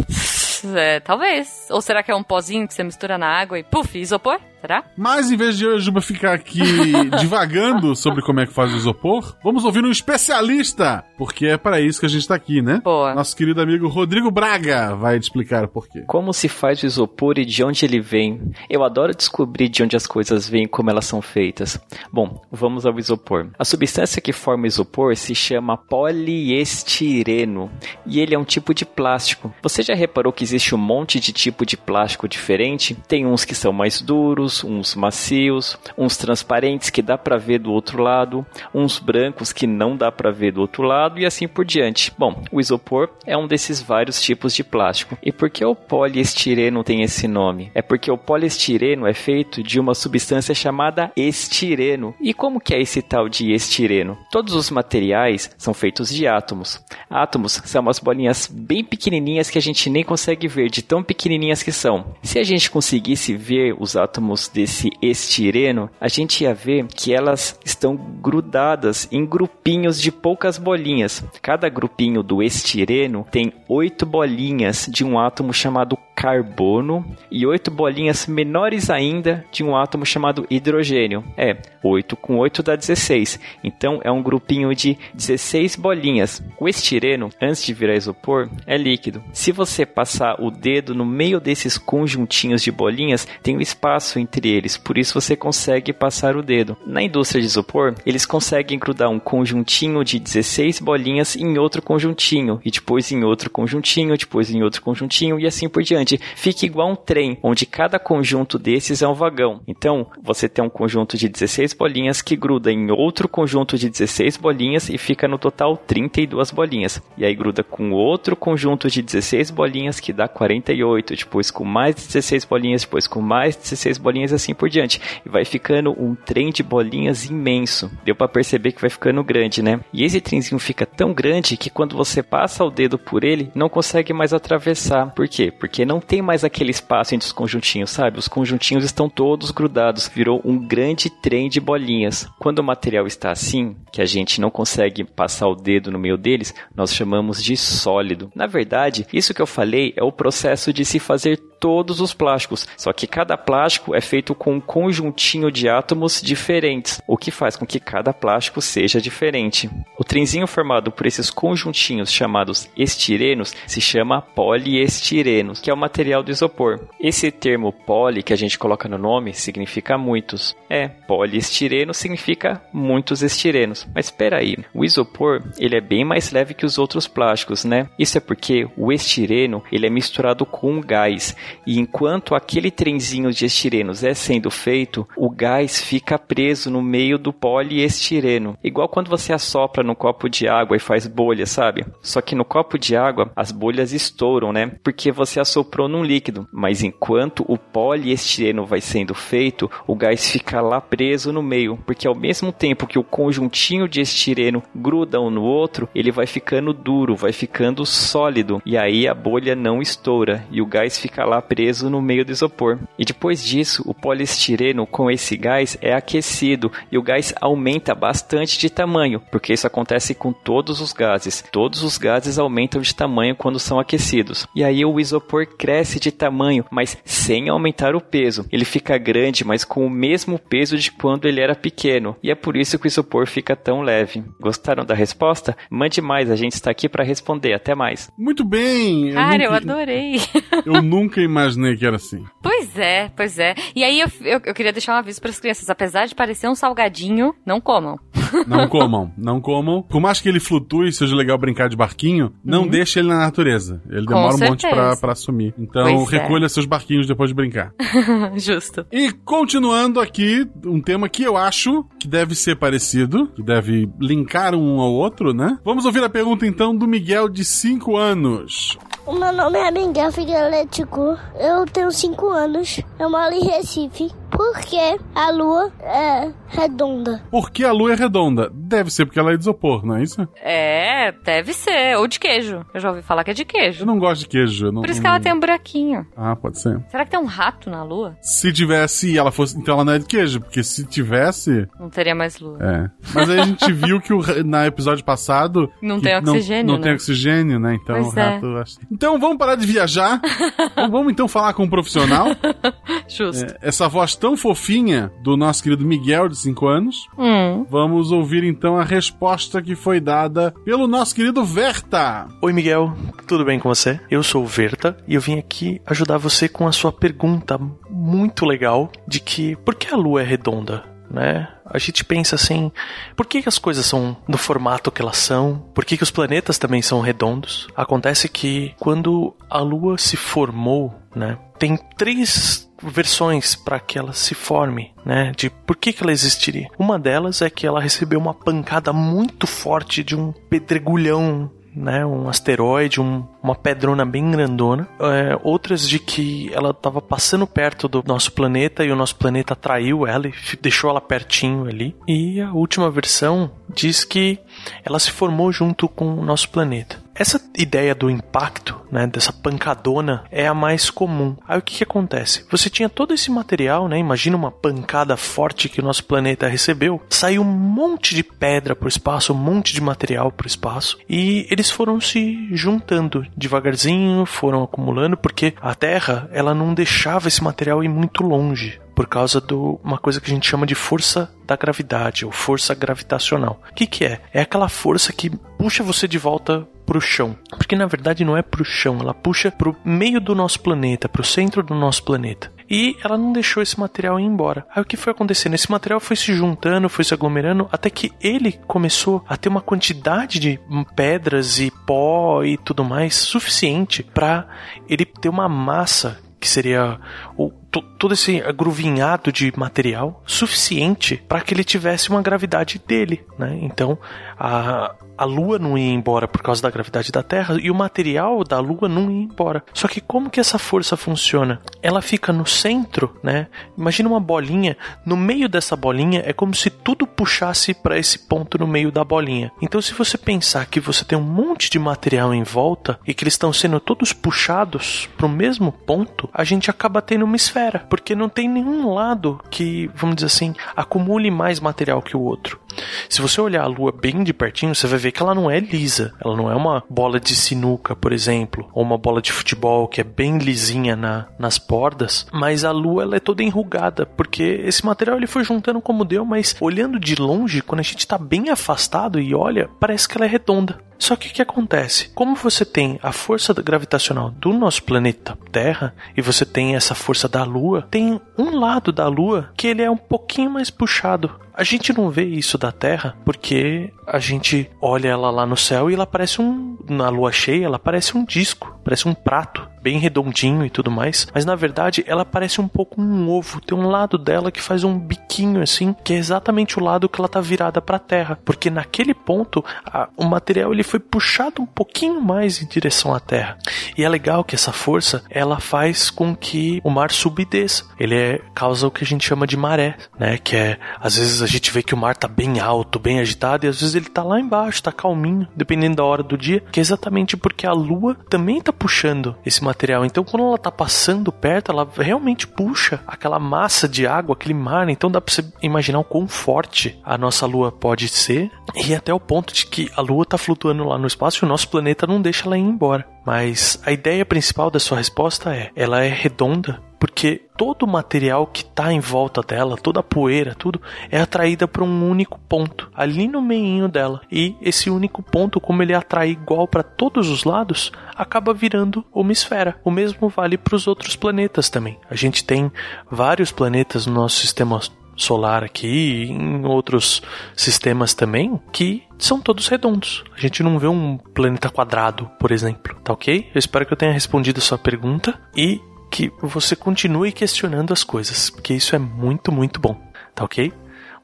É, 0.76 1.00
talvez. 1.00 1.68
Ou 1.70 1.80
será 1.80 2.02
que 2.02 2.10
é 2.10 2.14
um 2.14 2.22
pozinho 2.24 2.66
que 2.68 2.74
você 2.74 2.82
mistura 2.82 3.16
na 3.16 3.28
água 3.28 3.58
e 3.58 3.62
puf, 3.62 3.96
isopor? 3.98 4.38
Será? 4.60 4.84
Mas 4.96 5.30
em 5.30 5.36
vez 5.36 5.56
de 5.58 5.66
a 5.66 5.78
Juba 5.78 6.00
ficar 6.00 6.34
aqui 6.34 6.60
divagando 7.20 7.94
sobre 7.94 8.22
como 8.22 8.40
é 8.40 8.46
que 8.46 8.52
faz 8.52 8.72
o 8.72 8.76
isopor, 8.76 9.36
vamos 9.42 9.64
ouvir 9.64 9.84
um 9.84 9.90
especialista, 9.90 11.04
porque 11.18 11.46
é 11.46 11.56
para 11.56 11.80
isso 11.80 12.00
que 12.00 12.06
a 12.06 12.08
gente 12.08 12.26
tá 12.26 12.34
aqui, 12.34 12.62
né? 12.62 12.80
Boa. 12.82 13.14
Nosso 13.14 13.36
querido 13.36 13.60
amigo 13.60 13.88
Rodrigo 13.88 14.30
Braga 14.30 14.94
vai 14.94 15.18
te 15.18 15.24
explicar 15.24 15.64
o 15.64 15.68
porquê. 15.68 16.02
Como 16.06 16.32
se 16.32 16.48
faz 16.48 16.82
o 16.82 16.86
isopor 16.86 17.38
e 17.38 17.44
de 17.44 17.62
onde 17.62 17.84
ele 17.84 18.00
vem? 18.00 18.52
Eu 18.68 18.82
adoro 18.82 19.14
descobrir 19.14 19.68
de 19.68 19.82
onde 19.82 19.96
as 19.96 20.06
coisas 20.06 20.48
vêm 20.48 20.64
e 20.64 20.68
como 20.68 20.90
elas 20.90 21.04
são 21.04 21.20
feitas. 21.20 21.78
Bom, 22.12 22.42
vamos 22.50 22.86
ao 22.86 22.98
isopor. 22.98 23.48
A 23.58 23.64
substância 23.64 24.22
que 24.22 24.32
forma 24.32 24.64
o 24.64 24.66
isopor 24.66 25.16
se 25.16 25.34
chama 25.34 25.76
poliestireno 25.76 27.70
e 28.06 28.20
ele 28.20 28.34
é 28.34 28.38
um 28.38 28.44
tipo 28.44 28.72
de 28.74 28.84
plástico. 28.84 29.52
Você 29.62 29.82
já 29.82 29.94
reparou 29.94 30.32
que 30.32 30.44
existe 30.44 30.74
um 30.74 30.78
monte 30.78 31.20
de 31.20 31.32
tipo 31.32 31.66
de 31.66 31.76
plástico 31.76 32.28
diferente? 32.28 32.96
Tem 33.06 33.26
uns 33.26 33.44
que 33.44 33.54
são 33.54 33.72
mais 33.72 34.00
duros, 34.00 34.45
uns 34.64 34.94
macios, 34.94 35.78
uns 35.96 36.16
transparentes 36.16 36.90
que 36.90 37.02
dá 37.02 37.16
para 37.16 37.36
ver 37.36 37.58
do 37.58 37.72
outro 37.72 38.02
lado, 38.02 38.44
uns 38.74 38.98
brancos 38.98 39.52
que 39.52 39.66
não 39.66 39.96
dá 39.96 40.10
para 40.10 40.30
ver 40.30 40.52
do 40.52 40.60
outro 40.60 40.82
lado 40.82 41.18
e 41.18 41.26
assim 41.26 41.46
por 41.48 41.64
diante. 41.64 42.12
Bom, 42.18 42.42
o 42.50 42.60
isopor 42.60 43.10
é 43.24 43.36
um 43.36 43.46
desses 43.46 43.80
vários 43.80 44.20
tipos 44.20 44.54
de 44.54 44.64
plástico. 44.64 45.16
E 45.22 45.32
por 45.32 45.50
que 45.50 45.64
o 45.64 45.74
poliestireno 45.74 46.84
tem 46.84 47.02
esse 47.02 47.26
nome? 47.28 47.70
É 47.74 47.82
porque 47.82 48.10
o 48.10 48.18
poliestireno 48.18 49.06
é 49.06 49.14
feito 49.14 49.62
de 49.62 49.80
uma 49.80 49.94
substância 49.94 50.54
chamada 50.54 51.10
estireno. 51.16 52.14
E 52.20 52.32
como 52.32 52.60
que 52.60 52.74
é 52.74 52.80
esse 52.80 53.02
tal 53.02 53.28
de 53.28 53.52
estireno? 53.52 54.18
Todos 54.30 54.54
os 54.54 54.70
materiais 54.70 55.50
são 55.58 55.74
feitos 55.74 56.10
de 56.10 56.26
átomos. 56.26 56.84
Átomos 57.08 57.60
são 57.64 57.82
umas 57.82 57.98
bolinhas 57.98 58.48
bem 58.52 58.84
pequenininhas 58.84 59.50
que 59.50 59.58
a 59.58 59.62
gente 59.62 59.88
nem 59.90 60.04
consegue 60.04 60.48
ver 60.48 60.70
de 60.70 60.82
tão 60.82 61.02
pequenininhas 61.02 61.62
que 61.62 61.72
são. 61.72 62.14
Se 62.22 62.38
a 62.38 62.44
gente 62.44 62.70
conseguisse 62.70 63.34
ver 63.34 63.74
os 63.78 63.96
átomos 63.96 64.35
desse 64.52 64.90
estireno, 65.00 65.90
a 66.00 66.08
gente 66.08 66.44
ia 66.44 66.54
ver 66.54 66.86
que 66.86 67.12
elas 67.12 67.58
estão 67.64 67.96
grudadas 67.96 69.08
em 69.10 69.24
grupinhos 69.24 70.00
de 70.00 70.12
poucas 70.12 70.58
bolinhas. 70.58 71.24
Cada 71.40 71.68
grupinho 71.68 72.22
do 72.22 72.42
estireno 72.42 73.26
tem 73.30 73.52
oito 73.68 74.04
bolinhas 74.04 74.88
de 74.90 75.04
um 75.04 75.18
átomo 75.18 75.52
chamado 75.52 75.96
carbono 76.14 77.04
e 77.30 77.46
oito 77.46 77.70
bolinhas 77.70 78.26
menores 78.26 78.88
ainda 78.88 79.44
de 79.52 79.62
um 79.62 79.76
átomo 79.76 80.06
chamado 80.06 80.46
hidrogênio. 80.48 81.22
É, 81.36 81.56
8 81.86 82.16
com 82.16 82.38
8 82.38 82.62
dá 82.62 82.76
16. 82.76 83.38
Então 83.62 84.00
é 84.02 84.10
um 84.10 84.22
grupinho 84.22 84.74
de 84.74 84.98
16 85.14 85.76
bolinhas. 85.76 86.42
O 86.58 86.68
estireno, 86.68 87.30
antes 87.40 87.64
de 87.64 87.74
virar 87.74 87.94
isopor, 87.94 88.48
é 88.66 88.76
líquido. 88.76 89.22
Se 89.32 89.52
você 89.52 89.86
passar 89.86 90.40
o 90.40 90.50
dedo 90.50 90.94
no 90.94 91.04
meio 91.04 91.40
desses 91.40 91.78
conjuntinhos 91.78 92.62
de 92.62 92.72
bolinhas, 92.72 93.26
tem 93.42 93.56
um 93.56 93.60
espaço 93.60 94.18
entre 94.26 94.50
eles, 94.50 94.76
por 94.76 94.98
isso 94.98 95.14
você 95.14 95.36
consegue 95.36 95.92
passar 95.92 96.36
o 96.36 96.42
dedo. 96.42 96.76
Na 96.84 97.02
indústria 97.02 97.40
de 97.40 97.46
isopor, 97.46 97.94
eles 98.04 98.26
conseguem 98.26 98.78
grudar 98.78 99.08
um 99.08 99.20
conjuntinho 99.20 100.04
de 100.04 100.18
16 100.18 100.80
bolinhas 100.80 101.36
em 101.36 101.56
outro 101.58 101.80
conjuntinho, 101.80 102.60
e 102.64 102.70
depois 102.70 103.10
em 103.12 103.22
outro 103.22 103.48
conjuntinho, 103.48 104.16
depois 104.16 104.50
em 104.50 104.62
outro 104.62 104.82
conjuntinho 104.82 105.38
e 105.38 105.46
assim 105.46 105.68
por 105.68 105.82
diante. 105.82 106.18
Fica 106.34 106.66
igual 106.66 106.90
um 106.90 106.96
trem, 106.96 107.38
onde 107.42 107.64
cada 107.64 107.98
conjunto 107.98 108.58
desses 108.58 109.00
é 109.00 109.08
um 109.08 109.14
vagão. 109.14 109.60
Então, 109.66 110.06
você 110.22 110.48
tem 110.48 110.64
um 110.64 110.68
conjunto 110.68 111.16
de 111.16 111.28
16 111.28 111.72
bolinhas 111.74 112.20
que 112.20 112.34
gruda 112.34 112.72
em 112.72 112.90
outro 112.90 113.28
conjunto 113.28 113.78
de 113.78 113.88
16 113.88 114.36
bolinhas 114.36 114.88
e 114.88 114.98
fica 114.98 115.28
no 115.28 115.38
total 115.38 115.76
32 115.76 116.50
bolinhas. 116.50 117.00
E 117.16 117.24
aí 117.24 117.34
gruda 117.34 117.62
com 117.62 117.92
outro 117.92 118.34
conjunto 118.34 118.90
de 118.90 119.02
16 119.02 119.50
bolinhas 119.50 120.00
que 120.00 120.12
dá 120.12 120.26
48, 120.26 121.14
depois 121.14 121.50
com 121.50 121.64
mais 121.64 121.94
16 121.94 122.44
bolinhas, 122.44 122.82
depois 122.82 123.06
com 123.06 123.20
mais 123.20 123.56
16 123.56 123.98
bolinhas 123.98 124.15
e 124.22 124.34
assim 124.34 124.54
por 124.54 124.68
diante. 124.68 125.00
E 125.24 125.28
vai 125.28 125.44
ficando 125.44 125.90
um 125.90 126.14
trem 126.14 126.50
de 126.50 126.62
bolinhas 126.62 127.24
imenso. 127.24 127.90
Deu 128.04 128.14
para 128.14 128.28
perceber 128.28 128.72
que 128.72 128.80
vai 128.80 128.90
ficando 128.90 129.22
grande, 129.22 129.62
né? 129.62 129.80
E 129.92 130.04
esse 130.04 130.20
trenzinho 130.20 130.58
fica 130.58 130.86
tão 130.86 131.12
grande 131.12 131.56
que 131.56 131.70
quando 131.70 131.96
você 131.96 132.22
passa 132.22 132.64
o 132.64 132.70
dedo 132.70 132.98
por 132.98 133.24
ele, 133.24 133.50
não 133.54 133.68
consegue 133.68 134.12
mais 134.12 134.32
atravessar. 134.32 135.12
Por 135.14 135.28
quê? 135.28 135.50
Porque 135.50 135.84
não 135.84 136.00
tem 136.00 136.22
mais 136.22 136.44
aquele 136.44 136.70
espaço 136.70 137.14
entre 137.14 137.26
os 137.26 137.32
conjuntinhos, 137.32 137.90
sabe? 137.90 138.18
Os 138.18 138.28
conjuntinhos 138.28 138.84
estão 138.84 139.08
todos 139.08 139.50
grudados, 139.50 140.08
virou 140.08 140.40
um 140.44 140.58
grande 140.58 141.10
trem 141.10 141.48
de 141.48 141.60
bolinhas. 141.60 142.28
Quando 142.38 142.60
o 142.60 142.64
material 142.64 143.06
está 143.06 143.30
assim, 143.30 143.76
que 143.92 144.00
a 144.00 144.06
gente 144.06 144.40
não 144.40 144.50
consegue 144.50 145.04
passar 145.04 145.48
o 145.48 145.54
dedo 145.54 145.90
no 145.90 145.98
meio 145.98 146.16
deles, 146.16 146.54
nós 146.74 146.94
chamamos 146.94 147.42
de 147.42 147.56
sólido. 147.56 148.30
Na 148.34 148.46
verdade, 148.46 149.06
isso 149.12 149.34
que 149.34 149.42
eu 149.42 149.46
falei 149.46 149.92
é 149.96 150.04
o 150.04 150.12
processo 150.12 150.72
de 150.72 150.84
se 150.84 150.98
fazer 150.98 151.40
todos 151.58 152.00
os 152.00 152.14
plásticos, 152.14 152.66
só 152.76 152.92
que 152.92 153.06
cada 153.06 153.36
plástico 153.36 153.94
é 153.94 154.00
feito 154.00 154.34
com 154.34 154.54
um 154.54 154.60
conjuntinho 154.60 155.50
de 155.50 155.68
átomos 155.68 156.20
diferentes, 156.20 157.00
o 157.06 157.16
que 157.16 157.30
faz 157.30 157.56
com 157.56 157.66
que 157.66 157.80
cada 157.80 158.12
plástico 158.12 158.60
seja 158.60 159.00
diferente. 159.00 159.70
O 159.98 160.04
trenzinho 160.04 160.46
formado 160.46 160.90
por 160.90 161.06
esses 161.06 161.30
conjuntinhos 161.30 162.10
chamados 162.10 162.68
estirenos 162.76 163.54
se 163.66 163.80
chama 163.80 164.22
poliestirenos, 164.22 165.60
que 165.60 165.70
é 165.70 165.74
o 165.74 165.76
material 165.76 166.22
do 166.22 166.30
isopor. 166.30 166.80
Esse 167.00 167.30
termo 167.30 167.72
poli 167.72 168.22
que 168.22 168.32
a 168.32 168.36
gente 168.36 168.58
coloca 168.58 168.88
no 168.88 168.98
nome 168.98 169.32
significa 169.32 169.98
muitos. 169.98 170.56
É, 170.68 170.88
poliestireno 170.88 171.94
significa 171.94 172.62
muitos 172.72 173.22
estirenos. 173.22 173.86
Mas 173.94 174.06
espera 174.06 174.38
aí, 174.38 174.56
o 174.74 174.84
isopor 174.84 175.42
ele 175.58 175.76
é 175.76 175.80
bem 175.80 176.04
mais 176.04 176.30
leve 176.30 176.54
que 176.54 176.66
os 176.66 176.78
outros 176.78 177.06
plásticos, 177.06 177.64
né? 177.64 177.88
Isso 177.98 178.18
é 178.18 178.20
porque 178.20 178.68
o 178.76 178.92
estireno 178.92 179.62
ele 179.70 179.86
é 179.86 179.90
misturado 179.90 180.44
com 180.44 180.72
um 180.72 180.80
gás 180.80 181.36
e 181.66 181.78
enquanto 181.78 182.34
aquele 182.34 182.70
trenzinho 182.70 183.32
de 183.32 183.46
estirenos 183.46 184.04
é 184.04 184.14
sendo 184.14 184.50
feito, 184.50 185.06
o 185.16 185.30
gás 185.30 185.80
fica 185.80 186.18
preso 186.18 186.70
no 186.70 186.82
meio 186.82 187.18
do 187.18 187.32
poliestireno. 187.32 188.56
Igual 188.62 188.88
quando 188.88 189.08
você 189.08 189.32
assopra 189.32 189.82
no 189.82 189.94
copo 189.94 190.28
de 190.28 190.48
água 190.48 190.76
e 190.76 190.80
faz 190.80 191.06
bolha, 191.06 191.46
sabe? 191.46 191.84
Só 192.00 192.20
que 192.20 192.34
no 192.34 192.44
copo 192.44 192.78
de 192.78 192.96
água 192.96 193.30
as 193.34 193.50
bolhas 193.50 193.92
estouram, 193.92 194.52
né? 194.52 194.72
Porque 194.82 195.12
você 195.12 195.40
assoprou 195.40 195.88
num 195.88 196.04
líquido. 196.04 196.46
Mas 196.52 196.82
enquanto 196.82 197.44
o 197.48 197.58
poliestireno 197.58 198.64
vai 198.64 198.80
sendo 198.80 199.14
feito, 199.14 199.70
o 199.86 199.94
gás 199.94 200.30
fica 200.30 200.60
lá 200.60 200.80
preso 200.80 201.32
no 201.32 201.42
meio. 201.42 201.78
Porque 201.86 202.06
ao 202.06 202.14
mesmo 202.14 202.52
tempo 202.52 202.86
que 202.86 202.98
o 202.98 203.04
conjuntinho 203.04 203.88
de 203.88 204.00
estireno 204.00 204.62
gruda 204.74 205.20
um 205.20 205.30
no 205.30 205.42
outro, 205.42 205.88
ele 205.94 206.10
vai 206.10 206.26
ficando 206.26 206.72
duro, 206.72 207.16
vai 207.16 207.32
ficando 207.32 207.84
sólido. 207.84 208.62
E 208.64 208.76
aí 208.76 209.08
a 209.08 209.14
bolha 209.14 209.54
não 209.54 209.80
estoura 209.80 210.44
e 210.50 210.60
o 210.60 210.66
gás 210.66 210.98
fica 210.98 211.24
lá 211.24 211.35
continuar 211.36 211.42
preso 211.42 211.90
no 211.90 212.00
meio 212.02 212.24
do 212.24 212.32
isopor. 212.32 212.78
E 212.98 213.04
depois 213.04 213.44
disso, 213.44 213.82
o 213.86 213.94
poliestireno 213.94 214.86
com 214.86 215.10
esse 215.10 215.36
gás 215.36 215.76
é 215.80 215.94
aquecido 215.94 216.70
e 216.90 216.98
o 216.98 217.02
gás 217.02 217.34
aumenta 217.40 217.94
bastante 217.94 218.58
de 218.58 218.70
tamanho, 218.70 219.20
porque 219.30 219.52
isso 219.52 219.66
acontece 219.66 220.14
com 220.14 220.32
todos 220.32 220.80
os 220.80 220.92
gases. 220.92 221.44
Todos 221.52 221.82
os 221.82 221.98
gases 221.98 222.38
aumentam 222.38 222.80
de 222.80 222.94
tamanho 222.94 223.36
quando 223.36 223.58
são 223.58 223.78
aquecidos. 223.78 224.46
E 224.54 224.64
aí 224.64 224.84
o 224.84 224.98
isopor 225.00 225.46
cresce 225.46 226.00
de 226.00 226.10
tamanho, 226.10 226.64
mas 226.70 226.96
sem 227.04 227.48
aumentar 227.48 227.94
o 227.94 228.00
peso. 228.00 228.46
Ele 228.50 228.64
fica 228.64 228.98
grande, 228.98 229.44
mas 229.44 229.64
com 229.64 229.86
o 229.86 229.90
mesmo 229.90 230.38
peso 230.38 230.76
de 230.76 230.90
quando 230.92 231.26
ele 231.26 231.40
era 231.40 231.54
pequeno. 231.54 232.16
E 232.22 232.30
é 232.30 232.34
por 232.34 232.56
isso 232.56 232.78
que 232.78 232.86
o 232.86 232.88
isopor 232.88 233.26
fica 233.26 233.54
tão 233.56 233.80
leve. 233.82 234.24
Gostaram 234.40 234.84
da 234.84 234.94
resposta? 234.94 235.56
Mande 235.70 236.00
mais, 236.00 236.30
a 236.30 236.36
gente 236.36 236.52
está 236.52 236.70
aqui 236.70 236.88
para 236.88 237.04
responder. 237.04 237.54
Até 237.54 237.74
mais. 237.74 238.10
Muito 238.18 238.44
bem. 238.44 239.12
Cara, 239.12 239.44
eu 239.44 239.52
nunca- 239.52 239.72
adorei. 239.72 240.20
Eu 240.64 240.82
nunca 240.82 241.20
imaginei 241.26 241.76
que 241.76 241.84
era 241.86 241.96
assim. 241.96 242.24
Pois 242.42 242.76
é, 242.78 243.10
pois 243.16 243.38
é. 243.38 243.54
E 243.74 243.84
aí 243.84 244.00
eu, 244.00 244.08
eu, 244.22 244.40
eu 244.44 244.54
queria 244.54 244.72
deixar 244.72 244.94
um 244.94 244.98
aviso 244.98 245.20
para 245.20 245.30
as 245.30 245.38
crianças. 245.40 245.68
Apesar 245.70 246.06
de 246.06 246.14
parecer 246.14 246.48
um 246.48 246.54
salgadinho, 246.54 247.34
não 247.44 247.60
comam. 247.60 247.98
Não 248.46 248.66
comam, 248.68 249.12
não 249.16 249.40
comam. 249.40 249.82
Por 249.82 250.00
mais 250.00 250.20
que 250.20 250.28
ele 250.28 250.40
flutue, 250.40 250.90
seja 250.92 251.14
legal 251.14 251.38
brincar 251.38 251.68
de 251.68 251.76
barquinho, 251.76 252.32
não 252.44 252.66
deixe 252.66 252.98
ele 252.98 253.08
na 253.08 253.18
natureza. 253.18 253.80
Ele 253.88 254.04
Com 254.04 254.14
demora 254.14 254.34
um 254.34 254.38
monte 254.50 254.62
pra, 254.62 254.70
certeza. 254.76 255.00
pra 255.00 255.12
assumir. 255.12 255.54
Então, 255.56 255.84
Pois 255.84 256.12
é. 256.12 256.18
recolha 256.18 256.48
seus 256.48 256.66
barquinhos 256.66 257.06
depois 257.06 257.30
de 257.30 257.34
brincar. 257.36 257.72
Justo. 258.36 258.84
E 258.90 259.12
continuando 259.12 260.00
aqui, 260.00 260.44
um 260.64 260.80
tema 260.80 261.08
que 261.08 261.22
eu 261.22 261.36
acho 261.36 261.84
que 262.00 262.08
deve 262.08 262.34
ser 262.34 262.56
parecido, 262.56 263.28
que 263.28 263.42
deve 263.44 263.88
linkar 264.00 264.54
um 264.56 264.80
ao 264.80 264.92
outro, 264.92 265.32
né? 265.32 265.56
Vamos 265.64 265.84
ouvir 265.84 266.02
a 266.02 266.08
pergunta 266.10 266.44
então 266.46 266.76
do 266.76 266.86
Miguel 266.88 267.28
de 267.28 267.44
5 267.44 267.96
anos. 267.96 268.76
O 269.06 269.12
meu 269.12 269.32
nome 269.32 269.58
é 269.58 269.70
Miguel 269.70 270.10
Figueiredo. 270.10 271.16
Eu 271.38 271.64
tenho 271.66 271.90
5 271.92 272.28
anos. 272.28 272.80
Eu 272.98 273.08
moro 273.10 273.32
em 273.32 273.44
Recife. 273.44 274.10
Por 274.30 274.58
que 274.58 274.98
a 275.14 275.30
lua 275.30 275.72
é 275.80 276.30
redonda? 276.48 277.22
Por 277.30 277.50
que 277.50 277.64
a 277.64 277.72
lua 277.72 277.92
é 277.92 277.94
redonda? 277.94 278.50
Deve 278.52 278.90
ser 278.90 279.06
porque 279.06 279.18
ela 279.18 279.32
é 279.32 279.36
de 279.36 279.42
isopor, 279.42 279.86
não 279.86 279.96
é 279.96 280.02
isso? 280.02 280.28
É, 280.42 281.12
deve 281.24 281.52
ser. 281.54 281.96
Ou 281.96 282.06
de 282.08 282.18
queijo. 282.18 282.66
Eu 282.74 282.80
já 282.80 282.90
ouvi 282.90 283.00
falar 283.00 283.22
que 283.24 283.30
é 283.30 283.34
de 283.34 283.42
Eu 283.42 283.46
queijo. 283.46 283.86
não 283.86 283.98
gosto 283.98 284.22
de 284.22 284.28
queijo. 284.28 284.66
eu 284.66 284.72
Não, 284.72 284.82
Por 284.82 284.90
isso 284.90 285.00
que 285.00 285.06
ela 285.06 285.20
tem 285.20 285.32
um 285.32 285.40
buraquinho. 285.40 286.04
Ah, 286.16 286.34
pode 286.36 286.60
ser. 286.60 286.82
Será 286.90 287.04
que 287.04 287.12
tem 287.12 287.20
um 287.20 287.24
rato 287.24 287.70
na 287.70 287.82
lua? 287.84 288.16
Se 288.20 288.52
tivesse 288.52 289.10
e 289.12 289.16
ela 289.16 289.30
fosse. 289.30 289.56
Então 289.56 289.74
ela 289.74 289.84
não 289.84 289.92
é 289.94 289.98
de 290.00 290.04
queijo, 290.06 290.40
porque 290.40 290.62
se 290.62 290.84
tivesse. 290.84 291.66
Não 291.78 291.88
teria 291.88 292.14
mais 292.14 292.38
lua. 292.40 292.58
É. 292.60 292.90
Mas 293.14 293.30
aí 293.30 293.40
a 293.40 293.44
gente 293.46 293.72
viu 293.72 294.00
que 294.00 294.12
o, 294.12 294.20
na 294.44 294.66
episódio 294.66 295.04
passado. 295.04 295.70
Não 295.80 296.00
tem 296.00 296.14
oxigênio, 296.18 296.66
Não, 296.66 296.72
não 296.74 296.80
né? 296.80 296.84
tem 296.84 296.94
oxigênio, 296.94 297.58
né? 297.60 297.78
Então 297.80 298.02
Pois 298.02 298.12
o 298.14 298.18
é. 298.18 298.22
rato. 298.34 298.46
acho- 298.58 298.76
Então 298.96 299.18
vamos 299.18 299.36
parar 299.36 299.56
de 299.56 299.66
viajar. 299.66 300.22
vamos 300.90 301.12
então 301.12 301.28
falar 301.28 301.52
com 301.52 301.64
um 301.64 301.68
profissional. 301.68 302.28
Justo. 303.06 303.44
É, 303.44 303.68
essa 303.68 303.86
voz 303.88 304.16
tão 304.16 304.38
fofinha 304.38 305.12
do 305.22 305.36
nosso 305.36 305.62
querido 305.62 305.84
Miguel, 305.84 306.30
de 306.30 306.36
5 306.38 306.66
anos. 306.66 307.06
Hum. 307.18 307.66
Vamos 307.68 308.10
ouvir 308.10 308.42
então 308.42 308.78
a 308.78 308.84
resposta 308.84 309.60
que 309.60 309.74
foi 309.74 310.00
dada 310.00 310.54
pelo 310.64 310.86
nosso 310.86 311.14
querido 311.14 311.44
Verta. 311.44 312.26
Oi, 312.40 312.54
Miguel, 312.54 312.96
tudo 313.28 313.44
bem 313.44 313.58
com 313.58 313.68
você? 313.68 314.00
Eu 314.10 314.22
sou 314.22 314.44
o 314.44 314.46
Verta 314.46 314.96
e 315.06 315.14
eu 315.14 315.20
vim 315.20 315.38
aqui 315.38 315.78
ajudar 315.84 316.16
você 316.16 316.48
com 316.48 316.66
a 316.66 316.72
sua 316.72 316.90
pergunta 316.90 317.60
muito 317.90 318.46
legal 318.46 318.90
de 319.06 319.20
que 319.20 319.56
por 319.56 319.74
que 319.74 319.92
a 319.92 319.96
Lua 319.96 320.22
é 320.22 320.24
redonda, 320.24 320.84
né? 321.10 321.48
A 321.68 321.78
gente 321.78 322.04
pensa 322.04 322.36
assim, 322.36 322.70
por 323.14 323.26
que, 323.26 323.42
as 323.46 323.58
coisas 323.58 323.84
são 323.86 324.16
do 324.28 324.38
formato 324.38 324.90
que 324.90 325.02
elas 325.02 325.18
são? 325.18 325.64
Por 325.74 325.84
que, 325.84 325.96
que 325.96 326.02
os 326.02 326.10
planetas 326.10 326.58
também 326.58 326.82
são 326.82 327.00
redondos? 327.00 327.68
Acontece 327.76 328.28
que 328.28 328.74
quando 328.78 329.34
a 329.50 329.58
Lua 329.58 329.98
se 329.98 330.16
formou, 330.16 330.94
né? 331.14 331.38
Tem 331.58 331.76
três 331.96 332.70
versões 332.82 333.54
para 333.54 333.80
que 333.80 333.98
ela 333.98 334.12
se 334.12 334.34
forme, 334.34 334.92
né? 335.04 335.32
De 335.36 335.48
por 335.50 335.76
que, 335.76 335.92
que 335.92 336.02
ela 336.02 336.12
existiria. 336.12 336.68
Uma 336.78 336.98
delas 336.98 337.42
é 337.42 337.50
que 337.50 337.66
ela 337.66 337.80
recebeu 337.80 338.18
uma 338.18 338.34
pancada 338.34 338.92
muito 338.92 339.46
forte 339.46 340.04
de 340.04 340.14
um 340.14 340.32
pedregulhão 340.32 341.50
né, 341.76 342.04
um 342.06 342.28
asteroide, 342.28 343.00
um- 343.00 343.24
uma 343.42 343.54
pedrona 343.54 344.04
bem 344.06 344.30
grandona. 344.30 344.88
É, 344.98 345.38
outras 345.42 345.86
de 345.88 345.98
que 345.98 346.50
ela 346.54 346.70
estava 346.70 347.00
passando 347.02 347.46
perto 347.46 347.86
do 347.86 348.02
nosso 348.06 348.32
planeta 348.32 348.84
e 348.84 348.90
o 348.90 348.96
nosso 348.96 349.16
planeta 349.16 349.52
atraiu 349.52 350.06
ela 350.06 350.26
e 350.26 350.32
deixou 350.60 350.88
ela 350.90 351.00
pertinho 351.00 351.66
ali. 351.68 351.94
E 352.08 352.40
a 352.40 352.52
última 352.52 352.90
versão 352.90 353.50
diz 353.72 354.02
que 354.04 354.38
ela 354.84 354.98
se 354.98 355.10
formou 355.10 355.52
junto 355.52 355.88
com 355.88 356.14
o 356.14 356.24
nosso 356.24 356.48
planeta. 356.48 357.04
Essa 357.18 357.40
ideia 357.56 357.94
do 357.94 358.10
impacto, 358.10 358.78
né, 358.92 359.06
dessa 359.06 359.32
pancadona, 359.32 360.24
é 360.30 360.46
a 360.46 360.52
mais 360.52 360.90
comum. 360.90 361.34
Aí 361.48 361.58
o 361.58 361.62
que, 361.62 361.78
que 361.78 361.82
acontece? 361.82 362.44
Você 362.50 362.68
tinha 362.68 362.90
todo 362.90 363.14
esse 363.14 363.30
material, 363.30 363.88
né? 363.88 363.98
Imagina 363.98 364.36
uma 364.36 364.50
pancada 364.50 365.16
forte 365.16 365.68
que 365.68 365.80
o 365.80 365.84
nosso 365.84 366.04
planeta 366.04 366.46
recebeu. 366.46 367.00
Saiu 367.08 367.40
um 367.40 367.44
monte 367.44 368.14
de 368.14 368.22
pedra 368.22 368.76
para 368.76 368.84
o 368.84 368.88
espaço, 368.88 369.32
um 369.32 369.36
monte 369.36 369.72
de 369.72 369.80
material 369.80 370.30
para 370.30 370.44
o 370.44 370.48
espaço, 370.48 370.98
e 371.08 371.46
eles 371.50 371.70
foram 371.70 372.00
se 372.00 372.48
juntando 372.54 373.26
devagarzinho, 373.36 374.26
foram 374.26 374.62
acumulando, 374.62 375.16
porque 375.16 375.54
a 375.60 375.74
Terra 375.74 376.28
ela 376.32 376.54
não 376.54 376.74
deixava 376.74 377.28
esse 377.28 377.42
material 377.42 377.82
ir 377.82 377.88
muito 377.88 378.22
longe 378.22 378.78
por 378.96 379.06
causa 379.06 379.42
de 379.42 379.52
uma 379.52 379.98
coisa 379.98 380.18
que 380.18 380.30
a 380.30 380.34
gente 380.34 380.48
chama 380.48 380.66
de 380.66 380.74
força 380.74 381.30
da 381.46 381.54
gravidade, 381.54 382.24
ou 382.24 382.32
força 382.32 382.74
gravitacional. 382.74 383.60
O 383.70 383.74
que, 383.74 383.86
que 383.86 384.06
é? 384.06 384.22
É 384.32 384.40
aquela 384.40 384.70
força 384.70 385.12
que 385.12 385.28
puxa 385.28 385.84
você 385.84 386.08
de 386.08 386.16
volta 386.16 386.66
pro 386.86 387.00
chão. 387.00 387.36
Porque 387.50 387.76
na 387.76 387.84
verdade 387.84 388.24
não 388.24 388.36
é 388.36 388.42
pro 388.42 388.64
chão, 388.64 388.98
ela 389.00 389.12
puxa 389.12 389.50
pro 389.50 389.76
meio 389.84 390.18
do 390.18 390.34
nosso 390.34 390.60
planeta, 390.60 391.10
pro 391.10 391.22
centro 391.22 391.62
do 391.62 391.74
nosso 391.74 392.04
planeta. 392.04 392.50
E 392.70 392.96
ela 393.04 393.18
não 393.18 393.32
deixou 393.32 393.62
esse 393.62 393.78
material 393.78 394.18
ir 394.18 394.24
embora. 394.24 394.66
Aí 394.74 394.82
o 394.82 394.84
que 394.84 394.96
foi 394.96 395.12
acontecendo? 395.12 395.54
Esse 395.54 395.70
material 395.70 396.00
foi 396.00 396.16
se 396.16 396.34
juntando, 396.34 396.88
foi 396.88 397.04
se 397.04 397.12
aglomerando, 397.12 397.68
até 397.70 397.90
que 397.90 398.10
ele 398.20 398.52
começou 398.66 399.22
a 399.28 399.36
ter 399.36 399.48
uma 399.48 399.60
quantidade 399.60 400.40
de 400.40 400.58
pedras 400.96 401.60
e 401.60 401.70
pó 401.86 402.42
e 402.42 402.56
tudo 402.56 402.82
mais 402.82 403.14
suficiente 403.14 404.02
para 404.02 404.48
ele 404.88 405.04
ter 405.04 405.28
uma 405.28 405.48
massa 405.48 406.18
que 406.40 406.48
seria 406.48 407.00
o, 407.36 407.50
todo 407.80 408.14
esse 408.14 408.42
agruvinhado 408.42 409.32
de 409.32 409.52
material 409.56 410.22
suficiente 410.26 411.22
para 411.28 411.40
que 411.40 411.54
ele 411.54 411.64
tivesse 411.64 412.10
uma 412.10 412.22
gravidade 412.22 412.80
dele, 412.84 413.24
né? 413.38 413.58
Então 413.62 413.98
a, 414.38 414.94
a 415.16 415.24
Lua 415.24 415.58
não 415.58 415.78
ia 415.78 415.92
embora 415.92 416.28
por 416.28 416.42
causa 416.42 416.62
da 416.62 416.70
gravidade 416.70 417.10
da 417.10 417.22
Terra 417.22 417.56
e 417.60 417.70
o 417.70 417.74
material 417.74 418.44
da 418.44 418.58
Lua 418.60 418.88
não 418.88 419.10
ia 419.10 419.22
embora. 419.22 419.64
Só 419.72 419.88
que 419.88 420.00
como 420.00 420.30
que 420.30 420.40
essa 420.40 420.58
força 420.58 420.96
funciona? 420.96 421.60
Ela 421.82 422.02
fica 422.02 422.32
no 422.32 422.46
centro, 422.46 423.16
né? 423.22 423.48
Imagina 423.76 424.08
uma 424.08 424.20
bolinha, 424.20 424.76
no 425.04 425.16
meio 425.16 425.48
dessa 425.48 425.76
bolinha 425.76 426.22
é 426.24 426.32
como 426.32 426.54
se 426.54 426.70
tudo 426.70 427.06
puxasse 427.06 427.74
para 427.74 427.98
esse 427.98 428.18
ponto 428.18 428.58
no 428.58 428.66
meio 428.66 428.92
da 428.92 429.04
bolinha. 429.04 429.50
Então 429.60 429.80
se 429.80 429.94
você 429.94 430.18
pensar 430.18 430.66
que 430.66 430.80
você 430.80 431.04
tem 431.04 431.18
um 431.18 431.22
monte 431.22 431.70
de 431.70 431.78
material 431.78 432.34
em 432.34 432.42
volta 432.42 432.98
e 433.06 433.14
que 433.14 433.24
eles 433.24 433.34
estão 433.34 433.52
sendo 433.52 433.80
todos 433.80 434.12
puxados 434.12 435.08
para 435.16 435.26
o 435.26 435.30
mesmo 435.30 435.72
ponto, 435.72 436.28
a 436.32 436.44
gente 436.44 436.70
acaba 436.70 437.02
tendo 437.02 437.24
uma 437.24 437.36
esfera, 437.36 437.65
porque 437.88 438.14
não 438.14 438.28
tem 438.28 438.48
nenhum 438.48 438.92
lado 438.92 439.40
que, 439.50 439.90
vamos 439.94 440.16
dizer 440.16 440.26
assim, 440.26 440.54
acumule 440.74 441.30
mais 441.30 441.60
material 441.60 442.02
que 442.02 442.16
o 442.16 442.20
outro. 442.20 442.60
Se 443.08 443.22
você 443.22 443.40
olhar 443.40 443.62
a 443.62 443.66
Lua 443.66 443.92
bem 443.92 444.22
de 444.22 444.32
pertinho, 444.32 444.74
você 444.74 444.86
vai 444.86 444.98
ver 444.98 445.12
que 445.12 445.22
ela 445.22 445.34
não 445.34 445.50
é 445.50 445.58
lisa. 445.58 446.12
Ela 446.22 446.36
não 446.36 446.50
é 446.50 446.54
uma 446.54 446.82
bola 446.88 447.18
de 447.18 447.34
sinuca, 447.34 447.96
por 447.96 448.12
exemplo, 448.12 448.68
ou 448.72 448.82
uma 448.82 448.98
bola 448.98 449.22
de 449.22 449.32
futebol 449.32 449.88
que 449.88 450.00
é 450.00 450.04
bem 450.04 450.38
lisinha 450.38 450.94
na, 450.94 451.26
nas 451.38 451.58
bordas. 451.58 452.26
Mas 452.32 452.64
a 452.64 452.70
Lua 452.70 453.02
ela 453.02 453.16
é 453.16 453.20
toda 453.20 453.42
enrugada, 453.42 454.06
porque 454.06 454.42
esse 454.64 454.84
material 454.84 455.16
ele 455.16 455.26
foi 455.26 455.44
juntando 455.44 455.80
como 455.80 456.04
deu, 456.04 456.24
mas 456.24 456.54
olhando 456.60 456.98
de 456.98 457.14
longe, 457.14 457.62
quando 457.62 457.80
a 457.80 457.84
gente 457.84 458.00
está 458.00 458.18
bem 458.18 458.50
afastado 458.50 459.20
e 459.20 459.34
olha, 459.34 459.68
parece 459.80 460.08
que 460.08 460.16
ela 460.16 460.26
é 460.26 460.28
redonda. 460.28 460.78
Só 460.98 461.16
que 461.16 461.28
o 461.28 461.32
que 461.32 461.42
acontece? 461.42 462.10
Como 462.14 462.34
você 462.34 462.64
tem 462.64 462.98
a 463.02 463.12
força 463.12 463.52
gravitacional 463.54 464.30
do 464.30 464.52
nosso 464.52 464.82
planeta 464.82 465.36
Terra 465.52 465.94
e 466.16 466.22
você 466.22 466.44
tem 466.44 466.74
essa 466.74 466.94
força 466.94 467.28
da 467.28 467.44
Lua, 467.44 467.86
tem 467.90 468.20
um 468.38 468.58
lado 468.58 468.92
da 468.92 469.08
Lua 469.08 469.50
que 469.56 469.66
ele 469.66 469.82
é 469.82 469.90
um 469.90 469.96
pouquinho 469.96 470.50
mais 470.50 470.70
puxado. 470.70 471.40
A 471.54 471.64
gente 471.64 471.92
não 471.92 472.10
vê 472.10 472.24
isso 472.24 472.58
da 472.58 472.70
Terra 472.70 473.16
porque 473.24 473.92
a 474.06 474.18
gente 474.18 474.70
olha 474.80 475.08
ela 475.08 475.30
lá 475.30 475.46
no 475.46 475.56
céu 475.56 475.90
e 475.90 475.94
ela 475.94 476.06
parece 476.06 476.40
um. 476.40 476.76
Na 476.88 477.08
lua 477.08 477.32
cheia, 477.32 477.64
ela 477.64 477.78
parece 477.78 478.16
um 478.16 478.24
disco, 478.24 478.75
parece 478.86 479.08
um 479.08 479.14
prato, 479.14 479.68
bem 479.82 479.98
redondinho 479.98 480.64
e 480.64 480.70
tudo 480.70 480.90
mais. 480.90 481.26
Mas 481.34 481.44
na 481.44 481.56
verdade, 481.56 482.04
ela 482.06 482.24
parece 482.24 482.60
um 482.60 482.68
pouco 482.68 483.00
um 483.02 483.28
ovo. 483.28 483.60
Tem 483.60 483.76
um 483.76 483.88
lado 483.88 484.16
dela 484.16 484.52
que 484.52 484.62
faz 484.62 484.84
um 484.84 484.96
biquinho 484.96 485.60
assim, 485.60 485.92
que 486.04 486.12
é 486.12 486.16
exatamente 486.16 486.78
o 486.78 486.82
lado 486.82 487.08
que 487.08 487.20
ela 487.20 487.28
tá 487.28 487.40
virada 487.40 487.82
para 487.82 487.96
a 487.96 488.00
Terra. 488.00 488.38
Porque 488.44 488.70
naquele 488.70 489.12
ponto, 489.12 489.64
a- 489.84 490.08
o 490.16 490.24
material 490.24 490.72
ele 490.72 490.84
foi 490.84 491.00
puxado 491.00 491.60
um 491.62 491.66
pouquinho 491.66 492.20
mais 492.20 492.62
em 492.62 492.66
direção 492.66 493.12
à 493.12 493.18
Terra. 493.18 493.58
E 493.98 494.04
é 494.04 494.08
legal 494.08 494.44
que 494.44 494.54
essa 494.54 494.70
força 494.72 495.24
ela 495.28 495.58
faz 495.58 496.10
com 496.10 496.34
que 496.36 496.80
o 496.84 496.90
mar 496.90 497.10
suba 497.10 497.44
desça. 497.44 497.84
Ele 497.98 498.14
é, 498.14 498.40
causa 498.54 498.86
o 498.86 498.90
que 498.90 499.02
a 499.02 499.06
gente 499.06 499.26
chama 499.26 499.46
de 499.48 499.56
maré, 499.56 499.96
né? 500.18 500.38
Que 500.38 500.54
é 500.56 500.78
às 501.00 501.16
vezes 501.16 501.42
a 501.42 501.46
a 501.46 501.48
gente 501.48 501.70
vê 501.70 501.80
que 501.80 501.94
o 501.94 501.96
mar 501.96 502.16
tá 502.16 502.26
bem 502.28 502.58
alto, 502.60 502.98
bem 502.98 503.20
agitado, 503.20 503.64
e 503.64 503.68
às 503.68 503.80
vezes 503.80 503.94
ele 503.94 504.06
tá 504.10 504.22
lá 504.22 504.38
embaixo, 504.40 504.82
tá 504.82 504.90
calminho, 504.92 505.46
dependendo 505.56 505.94
da 505.96 506.04
hora 506.04 506.20
do 506.22 506.36
dia, 506.36 506.60
que 506.72 506.80
é 506.80 506.82
exatamente 506.82 507.36
porque 507.36 507.64
a 507.66 507.72
lua 507.72 508.16
também 508.28 508.60
tá 508.60 508.72
puxando 508.78 509.36
esse 509.44 509.62
material. 509.62 510.04
Então, 510.04 510.24
quando 510.24 510.46
ela 510.46 510.58
tá 510.58 510.70
passando 510.70 511.32
perto, 511.32 511.72
ela 511.72 511.88
realmente 511.96 512.46
puxa 512.46 513.00
aquela 513.06 513.38
massa 513.38 513.88
de 513.88 514.06
água, 514.06 514.34
aquele 514.34 514.54
mar. 514.54 514.88
Então, 514.88 515.10
dá 515.10 515.20
pra 515.20 515.34
você 515.34 515.44
imaginar 515.62 515.98
o 515.98 516.04
quão 516.04 516.28
forte 516.28 516.98
a 517.04 517.18
nossa 517.18 517.46
lua 517.46 517.72
pode 517.72 518.08
ser, 518.08 518.50
e 518.74 518.94
até 518.94 519.12
o 519.12 519.20
ponto 519.20 519.52
de 519.52 519.66
que 519.66 519.90
a 519.96 520.00
lua 520.00 520.24
tá 520.24 520.38
flutuando 520.38 520.84
lá 520.84 520.98
no 520.98 521.06
espaço 521.06 521.44
e 521.44 521.46
o 521.46 521.48
nosso 521.48 521.68
planeta 521.68 522.06
não 522.06 522.20
deixa 522.20 522.46
ela 522.46 522.58
ir 522.58 522.62
embora. 522.62 523.06
Mas 523.24 523.80
a 523.84 523.90
ideia 523.90 524.24
principal 524.24 524.70
da 524.70 524.78
sua 524.78 524.98
resposta 524.98 525.54
é: 525.54 525.70
ela 525.74 526.04
é 526.04 526.08
redonda 526.08 526.80
porque 526.98 527.42
todo 527.56 527.84
o 527.84 527.88
material 527.88 528.46
que 528.46 528.62
está 528.62 528.92
em 528.92 529.00
volta 529.00 529.40
dela, 529.42 529.76
toda 529.76 530.00
a 530.00 530.02
poeira, 530.02 530.54
tudo, 530.54 530.80
é 531.10 531.20
atraída 531.20 531.66
para 531.66 531.84
um 531.84 532.08
único 532.08 532.38
ponto, 532.48 532.90
ali 532.94 533.28
no 533.28 533.40
meio 533.42 533.88
dela. 533.88 534.20
E 534.30 534.54
esse 534.60 534.90
único 534.90 535.22
ponto, 535.22 535.60
como 535.60 535.82
ele 535.82 535.94
atrai 535.94 536.30
igual 536.30 536.66
para 536.66 536.82
todos 536.82 537.28
os 537.28 537.44
lados, 537.44 537.92
acaba 538.14 538.52
virando 538.52 539.04
uma 539.12 539.32
esfera. 539.32 539.78
O 539.84 539.90
mesmo 539.90 540.28
vale 540.28 540.56
para 540.56 540.76
os 540.76 540.86
outros 540.86 541.16
planetas 541.16 541.68
também. 541.68 541.98
A 542.10 542.14
gente 542.14 542.44
tem 542.44 542.70
vários 543.10 543.50
planetas 543.52 544.06
no 544.06 544.14
nosso 544.14 544.38
sistema 544.38 544.80
solar 545.16 545.64
aqui 545.64 546.24
em 546.24 546.64
outros 546.66 547.22
sistemas 547.56 548.12
também 548.12 548.60
que 548.70 549.02
são 549.18 549.40
todos 549.40 549.66
redondos. 549.68 550.22
A 550.36 550.40
gente 550.40 550.62
não 550.62 550.78
vê 550.78 550.86
um 550.86 551.16
planeta 551.16 551.70
quadrado, 551.70 552.30
por 552.38 552.52
exemplo. 552.52 552.94
Tá 553.02 553.12
ok? 553.12 553.50
Eu 553.54 553.58
espero 553.58 553.86
que 553.86 553.92
eu 553.92 553.96
tenha 553.96 554.12
respondido 554.12 554.58
a 554.58 554.62
sua 554.62 554.76
pergunta 554.78 555.40
e 555.56 555.80
que 556.16 556.32
você 556.46 556.74
continue 556.74 557.30
questionando 557.32 557.92
as 557.92 558.02
coisas, 558.02 558.48
porque 558.50 558.72
isso 558.74 558.94
é 558.96 558.98
muito, 558.98 559.52
muito 559.52 559.80
bom. 559.80 560.00
Tá 560.34 560.44
ok? 560.44 560.72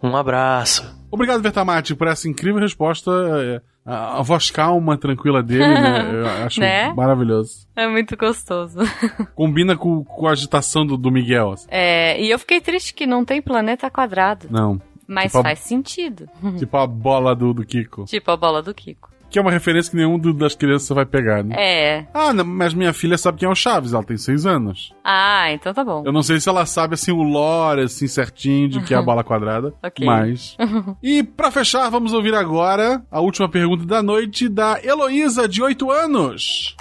Um 0.02 0.16
abraço. 0.16 0.84
Obrigado, 1.10 1.42
Vertamati, 1.42 1.94
por 1.94 2.06
essa 2.08 2.28
incrível 2.28 2.60
resposta. 2.60 3.10
é, 3.10 3.60
A, 3.84 4.18
a 4.18 4.22
voz 4.22 4.50
calma, 4.50 4.96
tranquila 4.98 5.42
dele, 5.42 5.66
né? 5.66 6.10
Eu 6.12 6.26
acho 6.46 6.60
Né? 6.60 6.92
maravilhoso. 6.94 7.66
É 7.74 7.86
muito 7.88 8.16
gostoso. 8.16 8.78
Combina 9.34 9.76
com, 9.76 10.04
com 10.04 10.26
a 10.26 10.32
agitação 10.32 10.86
do, 10.86 10.96
do 10.96 11.10
Miguel. 11.10 11.52
assim. 11.52 11.66
É, 11.70 12.20
e 12.22 12.30
eu 12.30 12.38
fiquei 12.38 12.60
triste 12.60 12.94
que 12.94 13.06
não 13.06 13.24
tem 13.24 13.40
planeta 13.42 13.90
quadrado. 13.90 14.46
Não. 14.50 14.80
Mas 15.06 15.26
Tipo 15.26 15.38
a- 15.38 15.42
faz 15.42 15.58
sentido. 15.60 16.28
Tipo 16.58 16.76
a 16.76 16.86
bola 16.86 17.34
do, 17.34 17.52
do 17.52 17.64
Kiko. 17.64 18.04
tipo 18.04 18.30
a 18.30 18.36
bola 18.36 18.62
do 18.62 18.72
Kiko. 18.74 19.10
Que 19.32 19.38
é 19.38 19.42
uma 19.42 19.50
referência 19.50 19.90
que 19.90 19.96
nenhum 19.96 20.18
do- 20.18 20.34
das 20.34 20.54
crianças 20.54 20.88
vai 20.94 21.06
pegar, 21.06 21.42
né? 21.42 21.56
É. 21.58 22.06
Ah, 22.12 22.34
não, 22.34 22.44
mas 22.44 22.74
minha 22.74 22.92
filha 22.92 23.16
sabe 23.16 23.38
quem 23.38 23.48
é 23.48 23.50
o 23.50 23.54
Chaves, 23.54 23.94
ela 23.94 24.04
tem 24.04 24.18
seis 24.18 24.44
anos. 24.44 24.92
Ah, 25.02 25.50
então 25.52 25.72
tá 25.72 25.82
bom. 25.82 26.02
Eu 26.04 26.12
não 26.12 26.22
sei 26.22 26.38
se 26.38 26.48
ela 26.50 26.66
sabe, 26.66 26.94
assim, 26.94 27.12
o 27.12 27.22
lore, 27.22 27.80
assim, 27.82 28.06
certinho 28.06 28.68
de 28.68 28.82
que 28.82 28.92
é 28.92 28.96
a 28.98 29.02
bola 29.02 29.24
quadrada. 29.24 29.72
Ok. 29.82 30.04
Mas... 30.06 30.56
E 31.02 31.22
pra 31.22 31.50
fechar, 31.50 31.88
vamos 31.90 32.12
ouvir 32.12 32.34
agora 32.34 33.02
a 33.10 33.20
última 33.20 33.48
pergunta 33.48 33.84
da 33.86 34.02
noite 34.02 34.48
da 34.50 34.78
Heloísa, 34.84 35.48
de 35.48 35.62
8 35.62 35.90
anos. 35.90 36.76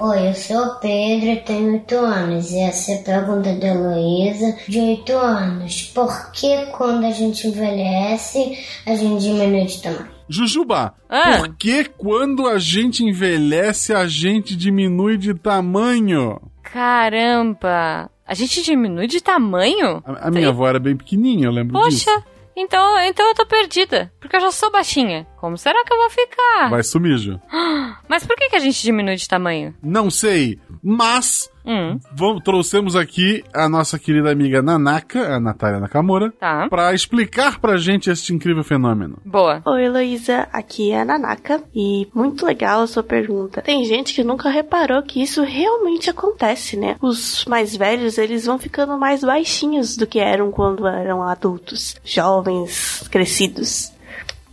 Oi, 0.00 0.28
eu 0.28 0.34
sou 0.34 0.56
o 0.58 0.74
Pedro 0.80 1.28
e 1.30 1.36
tenho 1.36 1.72
8 1.74 1.94
anos. 1.96 2.50
E 2.50 2.58
essa 2.60 2.92
é 2.92 3.00
a 3.00 3.02
pergunta 3.02 3.52
da 3.54 3.66
Heloísa, 3.68 4.56
de 4.68 4.78
8 4.80 5.12
anos. 5.16 5.82
Por 5.94 6.32
que 6.32 6.66
quando 6.66 7.06
a 7.06 7.10
gente 7.12 7.46
envelhece, 7.46 8.58
a 8.86 8.94
gente 8.94 9.22
diminui 9.22 9.64
de 9.66 9.80
tamanho? 9.80 10.13
Jujuba, 10.28 10.94
Ah. 11.08 11.38
por 11.38 11.54
que 11.56 11.84
quando 11.84 12.46
a 12.46 12.58
gente 12.58 13.04
envelhece, 13.04 13.92
a 13.92 14.06
gente 14.06 14.56
diminui 14.56 15.16
de 15.18 15.34
tamanho? 15.34 16.40
Caramba! 16.62 18.10
A 18.26 18.34
gente 18.34 18.62
diminui 18.62 19.06
de 19.06 19.20
tamanho? 19.20 20.02
A, 20.06 20.28
a 20.28 20.30
minha 20.30 20.48
avó 20.48 20.66
era 20.66 20.78
bem 20.80 20.96
pequenininha, 20.96 21.46
eu 21.46 21.52
lembro 21.52 21.78
disso. 21.88 22.06
Poxa, 22.06 22.24
então, 22.56 22.98
então 23.00 23.28
eu 23.28 23.34
tô 23.34 23.44
perdida. 23.44 24.10
Porque 24.24 24.36
eu 24.36 24.40
já 24.40 24.50
sou 24.50 24.70
baixinha. 24.72 25.26
Como 25.36 25.58
será 25.58 25.84
que 25.84 25.92
eu 25.92 25.98
vou 25.98 26.08
ficar? 26.08 26.70
Vai 26.70 26.82
sumir, 26.82 27.18
Ju. 27.18 27.38
Mas 28.08 28.26
por 28.26 28.34
que, 28.36 28.48
que 28.48 28.56
a 28.56 28.60
gente 28.60 28.82
diminui 28.82 29.16
de 29.16 29.28
tamanho? 29.28 29.74
Não 29.82 30.10
sei, 30.10 30.58
mas 30.82 31.50
Hum, 31.66 31.98
vamos- 32.14 32.42
trouxemos 32.42 32.94
aqui 32.94 33.42
a 33.54 33.66
nossa 33.70 33.98
querida 33.98 34.30
amiga 34.30 34.60
Nanaka, 34.60 35.34
a 35.34 35.40
Natália 35.40 35.80
Nakamura, 35.80 36.30
tá. 36.38 36.68
pra 36.68 36.92
explicar 36.92 37.58
pra 37.58 37.78
gente 37.78 38.10
este 38.10 38.34
incrível 38.34 38.62
fenômeno. 38.62 39.16
Boa. 39.24 39.62
Oi, 39.64 39.84
Heloísa, 39.84 40.46
aqui 40.52 40.90
é 40.92 41.00
a 41.00 41.04
Nanaka 41.06 41.62
e 41.74 42.06
muito 42.14 42.44
legal 42.44 42.82
a 42.82 42.86
sua 42.86 43.02
pergunta. 43.02 43.62
Tem 43.62 43.82
gente 43.86 44.12
que 44.14 44.22
nunca 44.22 44.50
reparou 44.50 45.02
que 45.02 45.22
isso 45.22 45.42
realmente 45.42 46.10
acontece, 46.10 46.76
né? 46.76 46.96
Os 47.00 47.44
mais 47.46 47.74
velhos, 47.74 48.18
eles 48.18 48.44
vão 48.44 48.58
ficando 48.58 48.98
mais 48.98 49.24
baixinhos 49.24 49.96
do 49.96 50.06
que 50.06 50.18
eram 50.20 50.50
quando 50.50 50.86
eram 50.86 51.22
adultos, 51.22 51.96
jovens, 52.04 53.08
crescidos. 53.10 53.90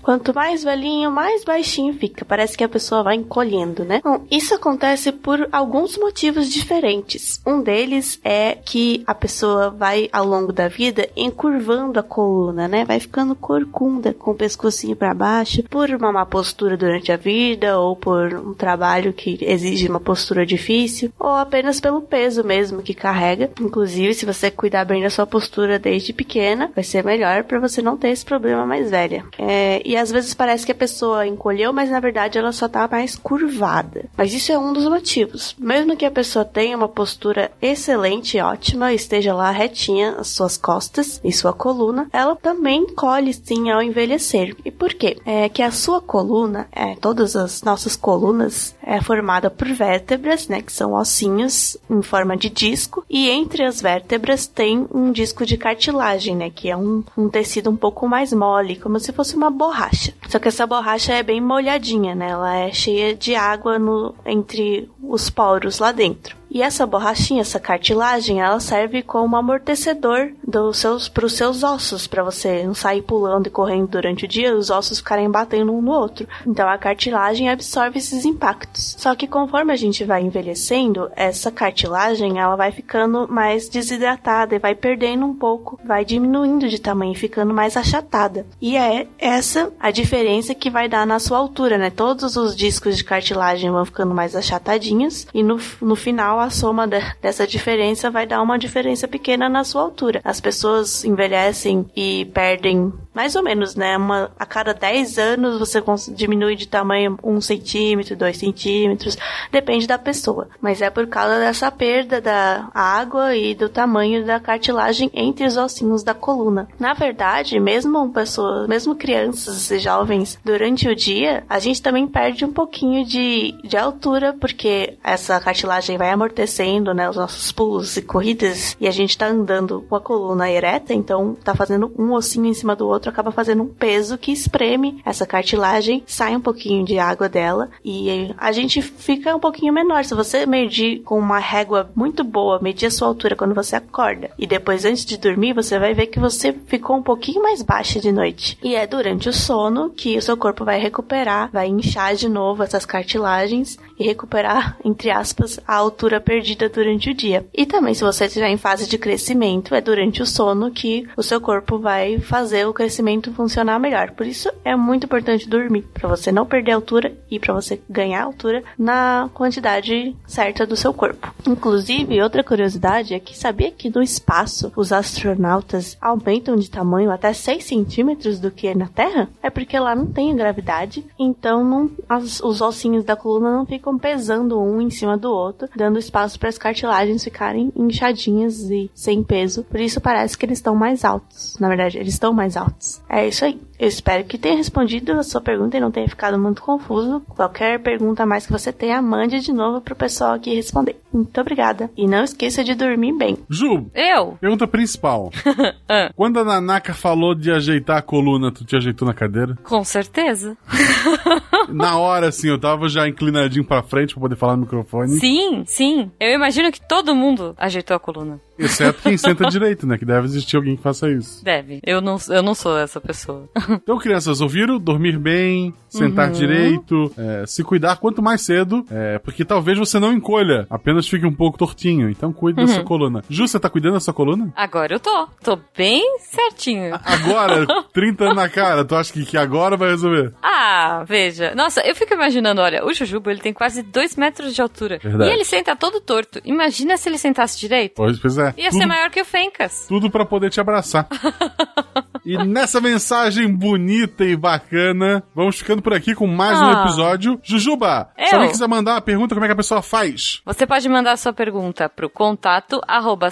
Quanto 0.01 0.33
mais 0.33 0.63
velhinho, 0.63 1.11
mais 1.11 1.43
baixinho 1.43 1.93
fica. 1.93 2.25
Parece 2.25 2.57
que 2.57 2.63
a 2.63 2.69
pessoa 2.69 3.03
vai 3.03 3.15
encolhendo, 3.15 3.83
né? 3.83 4.01
Bom, 4.03 4.25
isso 4.29 4.53
acontece 4.53 5.11
por 5.11 5.47
alguns 5.51 5.97
motivos 5.97 6.49
diferentes. 6.49 7.41
Um 7.45 7.61
deles 7.61 8.19
é 8.23 8.55
que 8.55 9.03
a 9.05 9.13
pessoa 9.13 9.69
vai, 9.69 10.09
ao 10.11 10.25
longo 10.25 10.51
da 10.51 10.67
vida, 10.67 11.07
encurvando 11.15 11.99
a 11.99 12.03
coluna, 12.03 12.67
né? 12.67 12.85
Vai 12.85 12.99
ficando 12.99 13.35
corcunda, 13.35 14.13
com 14.13 14.31
o 14.31 14.35
pescocinho 14.35 14.95
para 14.95 15.13
baixo, 15.13 15.63
por 15.63 15.89
uma 15.89 16.11
má 16.11 16.25
postura 16.25 16.75
durante 16.75 17.11
a 17.11 17.17
vida, 17.17 17.79
ou 17.79 17.95
por 17.95 18.33
um 18.33 18.53
trabalho 18.53 19.13
que 19.13 19.37
exige 19.41 19.87
uma 19.87 19.99
postura 19.99 20.45
difícil, 20.45 21.11
ou 21.19 21.29
apenas 21.29 21.79
pelo 21.79 22.01
peso 22.01 22.43
mesmo 22.43 22.81
que 22.81 22.93
carrega. 22.93 23.51
Inclusive, 23.59 24.13
se 24.13 24.25
você 24.25 24.49
cuidar 24.49 24.85
bem 24.85 25.01
da 25.01 25.09
sua 25.09 25.25
postura 25.25 25.77
desde 25.77 26.13
pequena, 26.13 26.71
vai 26.73 26.83
ser 26.83 27.03
melhor 27.03 27.43
para 27.43 27.59
você 27.59 27.81
não 27.81 27.97
ter 27.97 28.09
esse 28.09 28.25
problema 28.25 28.65
mais 28.65 28.89
velha. 28.89 29.23
É, 29.37 29.81
e 29.91 29.97
às 29.97 30.09
vezes 30.09 30.33
parece 30.33 30.65
que 30.65 30.71
a 30.71 30.75
pessoa 30.75 31.27
encolheu, 31.27 31.73
mas 31.73 31.89
na 31.89 31.99
verdade 31.99 32.37
ela 32.37 32.53
só 32.53 32.65
tá 32.69 32.87
mais 32.89 33.17
curvada. 33.17 34.05
Mas 34.15 34.33
isso 34.33 34.49
é 34.49 34.57
um 34.57 34.71
dos 34.71 34.85
motivos. 34.85 35.53
Mesmo 35.59 35.97
que 35.97 36.05
a 36.05 36.11
pessoa 36.11 36.45
tenha 36.45 36.77
uma 36.77 36.87
postura 36.87 37.51
excelente, 37.61 38.39
ótima, 38.39 38.93
esteja 38.93 39.33
lá 39.33 39.51
retinha 39.51 40.15
as 40.17 40.29
suas 40.29 40.55
costas 40.55 41.19
e 41.25 41.33
sua 41.33 41.51
coluna, 41.51 42.07
ela 42.13 42.37
também 42.37 42.87
colhe 42.95 43.33
sim 43.33 43.69
ao 43.69 43.81
envelhecer. 43.81 44.55
E 44.63 44.71
por 44.71 44.93
quê? 44.93 45.17
É 45.25 45.49
que 45.49 45.61
a 45.61 45.71
sua 45.71 45.99
coluna, 45.99 46.69
é, 46.71 46.95
todas 46.95 47.35
as 47.35 47.61
nossas 47.61 47.97
colunas, 47.97 48.73
é 48.81 49.01
formada 49.01 49.49
por 49.49 49.67
vértebras, 49.73 50.47
né, 50.47 50.61
que 50.61 50.71
são 50.71 50.93
ossinhos 50.93 51.75
em 51.89 52.01
forma 52.01 52.37
de 52.37 52.49
disco, 52.49 53.03
e 53.09 53.29
entre 53.29 53.65
as 53.65 53.81
vértebras 53.81 54.47
tem 54.47 54.87
um 54.93 55.11
disco 55.11 55.45
de 55.45 55.57
cartilagem, 55.57 56.33
né, 56.33 56.49
que 56.49 56.69
é 56.69 56.77
um, 56.77 57.03
um 57.17 57.27
tecido 57.27 57.69
um 57.69 57.75
pouco 57.75 58.07
mais 58.07 58.31
mole, 58.31 58.77
como 58.77 58.97
se 58.97 59.11
fosse 59.11 59.35
uma 59.35 59.51
borracha. 59.51 59.80
Só 60.27 60.39
que 60.39 60.47
essa 60.47 60.67
borracha 60.67 61.13
é 61.13 61.23
bem 61.23 61.41
molhadinha, 61.41 62.15
né? 62.15 62.29
Ela 62.29 62.55
é 62.57 62.71
cheia 62.71 63.15
de 63.15 63.35
água 63.35 63.77
no, 63.79 64.15
entre 64.25 64.89
os 65.01 65.29
poros 65.29 65.79
lá 65.79 65.91
dentro. 65.91 66.40
E 66.53 66.61
essa 66.61 66.85
borrachinha, 66.85 67.39
essa 67.39 67.61
cartilagem, 67.61 68.41
ela 68.41 68.59
serve 68.59 69.01
como 69.01 69.37
amortecedor 69.37 70.33
dos 70.45 70.79
seus, 70.79 71.07
pros 71.07 71.31
seus 71.31 71.63
ossos, 71.63 72.07
para 72.07 72.23
você 72.23 72.63
não 72.63 72.73
sair 72.73 73.01
pulando 73.01 73.47
e 73.47 73.49
correndo 73.49 73.87
durante 73.87 74.25
o 74.25 74.27
dia, 74.27 74.53
os 74.53 74.69
ossos 74.69 74.97
ficarem 74.97 75.31
batendo 75.31 75.71
um 75.71 75.81
no 75.81 75.91
outro. 75.91 76.27
Então 76.45 76.67
a 76.67 76.77
cartilagem 76.77 77.49
absorve 77.49 77.99
esses 77.99 78.25
impactos. 78.25 78.97
Só 78.97 79.15
que 79.15 79.27
conforme 79.27 79.71
a 79.71 79.77
gente 79.77 80.03
vai 80.03 80.21
envelhecendo, 80.23 81.09
essa 81.15 81.49
cartilagem 81.49 82.37
ela 82.37 82.57
vai 82.57 82.73
ficando 82.73 83.29
mais 83.29 83.69
desidratada 83.69 84.53
e 84.53 84.59
vai 84.59 84.75
perdendo 84.75 85.25
um 85.25 85.33
pouco, 85.33 85.79
vai 85.85 86.03
diminuindo 86.03 86.67
de 86.67 86.81
tamanho, 86.81 87.15
ficando 87.15 87.53
mais 87.53 87.77
achatada. 87.77 88.45
E 88.61 88.75
é 88.75 89.07
essa 89.17 89.71
a 89.79 89.89
diferença 89.89 90.53
que 90.53 90.69
vai 90.69 90.89
dar 90.89 91.07
na 91.07 91.17
sua 91.17 91.37
altura, 91.37 91.77
né? 91.77 91.89
Todos 91.89 92.35
os 92.35 92.53
discos 92.53 92.97
de 92.97 93.05
cartilagem 93.05 93.71
vão 93.71 93.85
ficando 93.85 94.13
mais 94.13 94.35
achatadinhos 94.35 95.25
e 95.33 95.41
no, 95.41 95.57
no 95.81 95.95
final 95.95 96.40
a 96.41 96.49
soma 96.49 96.87
de- 96.87 96.99
dessa 97.21 97.45
diferença 97.47 98.09
vai 98.11 98.25
dar 98.25 98.41
uma 98.41 98.57
diferença 98.57 99.07
pequena 99.07 99.47
na 99.47 99.63
sua 99.63 99.81
altura. 99.81 100.21
As 100.23 100.41
pessoas 100.41 101.03
envelhecem 101.05 101.89
e 101.95 102.25
perdem 102.33 102.91
mais 103.13 103.35
ou 103.35 103.43
menos, 103.43 103.75
né? 103.75 103.97
Uma, 103.97 104.31
a 104.39 104.45
cada 104.45 104.73
10 104.73 105.17
anos 105.17 105.59
você 105.59 105.83
diminui 106.09 106.55
de 106.55 106.67
tamanho 106.67 107.17
1 107.23 107.41
centímetro, 107.41 108.15
2 108.15 108.37
centímetros, 108.37 109.17
depende 109.51 109.87
da 109.87 109.97
pessoa. 109.97 110.47
Mas 110.61 110.81
é 110.81 110.89
por 110.89 111.07
causa 111.07 111.39
dessa 111.39 111.69
perda 111.71 112.21
da 112.21 112.69
água 112.73 113.35
e 113.35 113.53
do 113.53 113.67
tamanho 113.67 114.25
da 114.25 114.39
cartilagem 114.39 115.09
entre 115.13 115.45
os 115.45 115.57
ossinhos 115.57 116.03
da 116.03 116.13
coluna. 116.13 116.67
Na 116.79 116.93
verdade, 116.93 117.59
mesmo 117.59 118.11
pessoas, 118.11 118.67
mesmo 118.67 118.95
crianças 118.95 119.69
e 119.71 119.79
jovens, 119.79 120.39
durante 120.43 120.87
o 120.87 120.95
dia, 120.95 121.43
a 121.49 121.59
gente 121.59 121.81
também 121.81 122.07
perde 122.07 122.45
um 122.45 122.53
pouquinho 122.53 123.05
de, 123.05 123.53
de 123.63 123.77
altura, 123.77 124.35
porque 124.39 124.97
essa 125.03 125.39
cartilagem 125.39 125.97
vai 125.97 126.09
amortecendo, 126.09 126.93
né, 126.93 127.09
os 127.09 127.15
nossos 127.15 127.51
pulos 127.51 127.97
e 127.97 128.01
corridas, 128.01 128.75
e 128.79 128.87
a 128.87 128.91
gente 128.91 129.17
tá 129.17 129.27
andando 129.27 129.85
com 129.89 129.95
a 129.95 130.01
coluna 130.01 130.49
ereta, 130.49 130.93
então 130.93 131.35
tá 131.43 131.53
fazendo 131.53 131.91
um 131.97 132.13
ossinho 132.13 132.45
em 132.45 132.53
cima 132.53 132.75
do 132.75 132.87
outro 132.87 133.00
outro 133.01 133.09
acaba 133.09 133.31
fazendo 133.31 133.63
um 133.63 133.67
peso 133.67 134.17
que 134.17 134.31
espreme 134.31 135.01
essa 135.03 135.25
cartilagem, 135.25 136.03
sai 136.05 136.35
um 136.35 136.41
pouquinho 136.41 136.85
de 136.85 136.99
água 136.99 137.27
dela 137.27 137.69
e 137.83 138.33
a 138.37 138.51
gente 138.51 138.81
fica 138.81 139.35
um 139.35 139.39
pouquinho 139.39 139.73
menor. 139.73 140.05
Se 140.05 140.13
você 140.13 140.45
medir 140.45 140.99
com 140.99 141.17
uma 141.17 141.39
régua 141.39 141.89
muito 141.95 142.23
boa, 142.23 142.59
medir 142.61 142.85
a 142.85 142.91
sua 142.91 143.07
altura 143.07 143.35
quando 143.35 143.55
você 143.55 143.75
acorda 143.75 144.29
e 144.37 144.45
depois 144.45 144.85
antes 144.85 145.03
de 145.03 145.17
dormir, 145.17 145.53
você 145.53 145.79
vai 145.79 145.93
ver 145.93 146.07
que 146.07 146.19
você 146.19 146.53
ficou 146.53 146.95
um 146.97 147.03
pouquinho 147.03 147.41
mais 147.41 147.61
baixa 147.61 147.99
de 147.99 148.11
noite. 148.11 148.57
E 148.61 148.75
é 148.75 148.85
durante 148.85 149.27
o 149.27 149.33
sono 149.33 149.89
que 149.89 150.17
o 150.17 150.21
seu 150.21 150.37
corpo 150.37 150.63
vai 150.63 150.79
recuperar, 150.79 151.49
vai 151.51 151.67
inchar 151.67 152.15
de 152.15 152.29
novo 152.29 152.61
essas 152.61 152.85
cartilagens 152.85 153.79
e 154.01 154.03
recuperar, 154.03 154.77
entre 154.83 155.11
aspas, 155.11 155.59
a 155.67 155.75
altura 155.75 156.19
perdida 156.19 156.67
durante 156.67 157.11
o 157.11 157.13
dia. 157.13 157.45
E 157.53 157.65
também, 157.65 157.93
se 157.93 158.03
você 158.03 158.25
estiver 158.25 158.49
em 158.49 158.57
fase 158.57 158.89
de 158.89 158.97
crescimento, 158.97 159.75
é 159.75 159.79
durante 159.79 160.23
o 160.23 160.25
sono 160.25 160.71
que 160.71 161.07
o 161.15 161.21
seu 161.21 161.39
corpo 161.39 161.77
vai 161.77 162.19
fazer 162.19 162.67
o 162.67 162.73
crescimento 162.73 163.31
funcionar 163.33 163.79
melhor. 163.79 164.11
Por 164.11 164.25
isso 164.25 164.49
é 164.65 164.75
muito 164.75 165.05
importante 165.05 165.47
dormir, 165.47 165.83
para 165.93 166.09
você 166.09 166.31
não 166.31 166.45
perder 166.45 166.71
altura 166.71 167.13
e 167.29 167.39
para 167.39 167.53
você 167.53 167.79
ganhar 167.87 168.23
altura 168.23 168.63
na 168.77 169.29
quantidade 169.33 170.15
certa 170.25 170.65
do 170.65 170.75
seu 170.75 170.93
corpo. 170.93 171.33
Inclusive, 171.47 172.21
outra 172.21 172.43
curiosidade 172.43 173.13
é 173.13 173.19
que 173.19 173.37
sabia 173.37 173.71
que 173.71 173.89
no 173.89 174.01
espaço 174.01 174.71
os 174.75 174.91
astronautas 174.91 175.97
aumentam 176.01 176.55
de 176.55 176.71
tamanho 176.71 177.11
até 177.11 177.33
6 177.33 177.63
centímetros 177.63 178.39
do 178.39 178.49
que 178.49 178.67
é 178.67 178.75
na 178.75 178.87
Terra? 178.87 179.29
É 179.43 179.49
porque 179.49 179.77
lá 179.77 179.95
não 179.95 180.07
tem 180.07 180.35
gravidade, 180.35 181.05
então 181.19 181.63
não, 181.63 181.91
as, 182.09 182.39
os 182.39 182.61
ossinhos 182.61 183.03
da 183.03 183.15
coluna 183.15 183.51
não 183.51 183.65
ficam 183.65 183.90
pesando 183.97 184.59
um 184.59 184.81
em 184.81 184.89
cima 184.89 185.17
do 185.17 185.31
outro, 185.31 185.69
dando 185.75 185.99
espaço 185.99 186.39
para 186.39 186.49
as 186.49 186.57
cartilagens 186.57 187.23
ficarem 187.23 187.71
inchadinhas 187.75 188.69
e 188.69 188.89
sem 188.93 189.23
peso. 189.23 189.63
Por 189.63 189.79
isso 189.79 190.01
parece 190.01 190.37
que 190.37 190.45
eles 190.45 190.57
estão 190.57 190.75
mais 190.75 191.03
altos. 191.05 191.57
Na 191.59 191.67
verdade, 191.67 191.97
eles 191.97 192.13
estão 192.13 192.33
mais 192.33 192.57
altos. 192.57 193.01
É 193.09 193.27
isso 193.27 193.45
aí. 193.45 193.59
Eu 193.81 193.87
espero 193.87 194.23
que 194.25 194.37
tenha 194.37 194.55
respondido 194.57 195.11
a 195.13 195.23
sua 195.23 195.41
pergunta 195.41 195.75
e 195.75 195.79
não 195.79 195.89
tenha 195.89 196.07
ficado 196.07 196.37
muito 196.37 196.61
confuso. 196.61 197.19
Qualquer 197.29 197.79
pergunta 197.81 198.27
mais 198.27 198.45
que 198.45 198.51
você 198.51 198.71
tenha, 198.71 199.01
mande 199.01 199.39
de 199.39 199.51
novo 199.51 199.81
pro 199.81 199.95
pessoal 199.95 200.33
aqui 200.35 200.53
responder. 200.53 200.97
Muito 201.11 201.41
obrigada. 201.41 201.89
E 201.97 202.05
não 202.07 202.23
esqueça 202.23 202.63
de 202.63 202.75
dormir 202.75 203.11
bem. 203.17 203.39
Ju, 203.49 203.89
Eu? 203.95 204.37
pergunta 204.39 204.67
principal. 204.67 205.31
Ah, 205.89 206.09
Quando 206.15 206.39
a 206.39 206.43
Nanaka 206.45 206.93
falou 206.93 207.35
de 207.35 207.51
ajeitar 207.51 207.97
a 207.97 208.01
coluna, 208.01 208.49
tu 208.51 208.63
te 208.63 208.75
ajeitou 208.77 209.05
na 209.05 209.13
cadeira? 209.13 209.57
com 209.63 209.83
certeza. 209.83 210.55
Na 211.69 211.97
hora, 211.97 212.27
assim, 212.29 212.47
eu 212.49 212.59
tava 212.59 212.87
já 212.89 213.07
inclinadinho 213.07 213.63
pra 213.65 213.81
frente 213.83 214.13
pra 214.13 214.21
poder 214.21 214.35
falar 214.35 214.55
no 214.55 214.63
microfone. 214.63 215.19
Sim, 215.19 215.63
sim. 215.65 216.11
Eu 216.19 216.29
imagino 216.33 216.71
que 216.71 216.79
todo 216.85 217.15
mundo 217.15 217.53
ajeitou 217.57 217.95
a 217.95 217.99
coluna. 217.99 218.39
Exceto 218.57 219.01
quem 219.01 219.17
senta 219.17 219.45
direito, 219.49 219.85
né? 219.87 219.97
Que 219.97 220.05
deve 220.05 220.25
existir 220.25 220.55
alguém 220.55 220.75
que 220.75 220.83
faça 220.83 221.09
isso. 221.09 221.43
Deve. 221.43 221.79
Eu 221.85 221.99
não, 222.01 222.17
eu 222.29 222.43
não 222.43 222.53
sou 222.53 222.77
essa 222.77 222.99
pessoa. 223.01 223.49
Então, 223.71 223.97
crianças, 223.97 224.41
ouviram? 224.41 224.77
Dormir 224.79 225.17
bem, 225.17 225.73
sentar 225.89 226.27
Uhum. 226.27 226.33
direito, 226.33 227.11
é, 227.17 227.45
se 227.45 227.63
cuidar 227.63 227.97
quanto 227.97 228.21
mais 228.21 228.41
cedo, 228.41 228.85
é, 228.89 229.19
porque 229.19 229.43
talvez 229.45 229.77
você 229.77 229.99
não 229.99 230.11
encolha, 230.13 230.65
apenas 230.69 231.07
fique 231.07 231.25
um 231.25 231.33
pouco 231.33 231.57
tortinho. 231.57 232.09
Então, 232.09 232.31
cuide 232.33 232.57
da 232.57 232.61
Uhum. 232.63 232.67
sua 232.67 232.83
coluna. 232.83 233.23
Ju, 233.29 233.47
você 233.47 233.59
tá 233.59 233.69
cuidando 233.69 233.93
da 233.93 233.99
sua 233.99 234.13
coluna? 234.13 234.51
Agora 234.55 234.95
eu 234.95 234.99
tô. 234.99 235.27
Tô 235.43 235.59
bem 235.77 236.03
certinho. 236.19 236.93
Agora, 237.03 237.65
30 237.93 238.23
anos 238.25 238.35
na 238.35 238.49
cara, 238.49 238.83
tu 238.85 238.95
acha 238.95 239.11
que, 239.13 239.25
que 239.25 239.37
agora 239.37 239.75
vai 239.77 239.89
resolver? 239.89 240.33
Ah, 240.41 241.03
veja. 241.07 241.53
Nossa, 241.55 241.81
eu 241.81 241.95
fico 241.95 242.13
imaginando, 242.13 242.61
olha, 242.61 242.85
o 242.85 242.93
Jujubo, 242.93 243.29
ele 243.29 243.39
tem 243.41 243.53
quase 243.53 243.81
2 243.83 244.15
metros 244.15 244.53
de 244.55 244.61
altura. 244.61 244.99
Verdade. 245.01 245.29
E 245.29 245.33
ele 245.33 245.43
senta 245.45 245.75
todo 245.75 245.99
torto. 246.01 246.39
Imagina 246.45 246.97
se 246.97 247.09
ele 247.09 247.17
sentasse 247.17 247.59
direito. 247.59 247.93
Pois, 247.95 248.19
pois 248.19 248.37
é. 248.37 248.53
Ia 248.57 248.69
Tudo- 248.69 248.79
ser 248.79 248.85
maior 248.85 249.09
que 249.09 249.21
o 249.21 249.25
Fencas. 249.25 249.85
Tudo 249.87 250.09
pra 250.09 250.25
poder 250.25 250.49
te 250.49 250.59
abraçar. 250.59 251.07
e 252.25 252.37
nessa 252.37 252.79
mensagem 252.79 253.47
bonita 253.53 254.23
e 254.23 254.35
bacana, 254.35 255.23
vamos 255.35 255.57
ficando 255.57 255.81
por 255.81 255.93
aqui 255.93 256.13
com 256.13 256.27
mais 256.27 256.59
um 256.59 256.65
Ah. 256.65 256.83
episódio. 256.83 257.39
Jujuba, 257.43 258.09
se 258.17 258.33
Eu? 258.33 258.35
alguém 258.39 258.51
quiser 258.51 258.67
mandar 258.67 258.93
uma 258.93 259.01
pergunta, 259.01 259.33
como 259.35 259.45
é 259.45 259.47
que 259.47 259.53
a 259.53 259.57
pessoa 259.57 259.81
faz? 259.81 260.41
Você 260.45 260.65
pode 260.67 260.87
mandar 260.87 261.17
sua 261.17 261.33
pergunta 261.33 261.89
pro 261.89 262.09
contato 262.09 262.81
arroba 262.87 263.29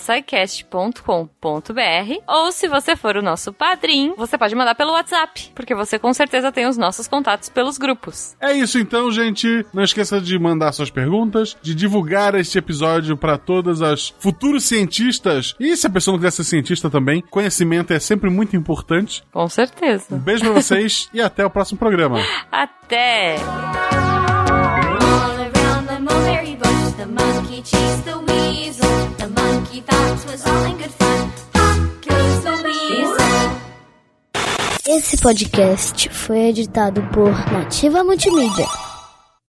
ou 2.28 2.52
se 2.52 2.68
você 2.68 2.96
for 2.96 3.16
o 3.18 3.22
nosso 3.22 3.54
padrinho, 3.54 4.14
você 4.18 4.38
pode 4.38 4.56
mandar 4.56 4.76
pelo 4.76 4.92
WhatsApp, 4.92 5.52
porque 5.54 5.76
você 5.76 6.00
com 6.00 6.14
certeza 6.14 6.52
tem 6.52 6.68
os 6.68 6.78
nossos 6.78 7.08
contatos 7.08 7.50
pelos 7.50 7.78
grupos. 7.78 8.36
É 8.42 8.54
isso 8.54 8.80
então, 8.80 9.12
gente. 9.12 9.66
Não 9.74 9.84
esqueça 9.84 10.20
de 10.20 10.38
mandar 10.40 10.72
suas 10.72 10.90
perguntas, 10.90 11.56
de 11.62 11.76
divulgar 11.76 12.36
este 12.36 12.58
episódio 12.58 13.16
para 13.18 13.38
todas 13.38 13.82
as 13.82 14.14
futuros 14.20 14.64
cientistas. 14.66 15.56
E 15.60 15.76
se 15.76 15.88
a 15.88 15.90
pessoa 15.90 16.14
não 16.14 16.20
quiser 16.20 16.32
ser 16.32 16.44
cientista 16.44 16.90
também, 16.90 17.22
conhecimento 17.30 17.94
é 17.94 18.00
sempre 18.00 18.30
muito 18.30 18.56
importante. 18.56 18.79
Com 19.32 19.44
Um 19.46 19.50
certeza. 19.50 20.16
beijo 20.18 20.44
pra 20.44 20.54
vocês 20.54 21.10
e 21.14 21.22
até 21.22 21.46
o 21.46 21.50
próximo 21.50 21.78
programa. 21.78 22.20
Até! 22.52 23.38
Esse 34.88 35.18
podcast 35.18 36.10
foi 36.10 36.48
editado 36.48 37.02
por 37.14 37.32
Nativa 37.52 38.04
Multimídia. 38.04 38.66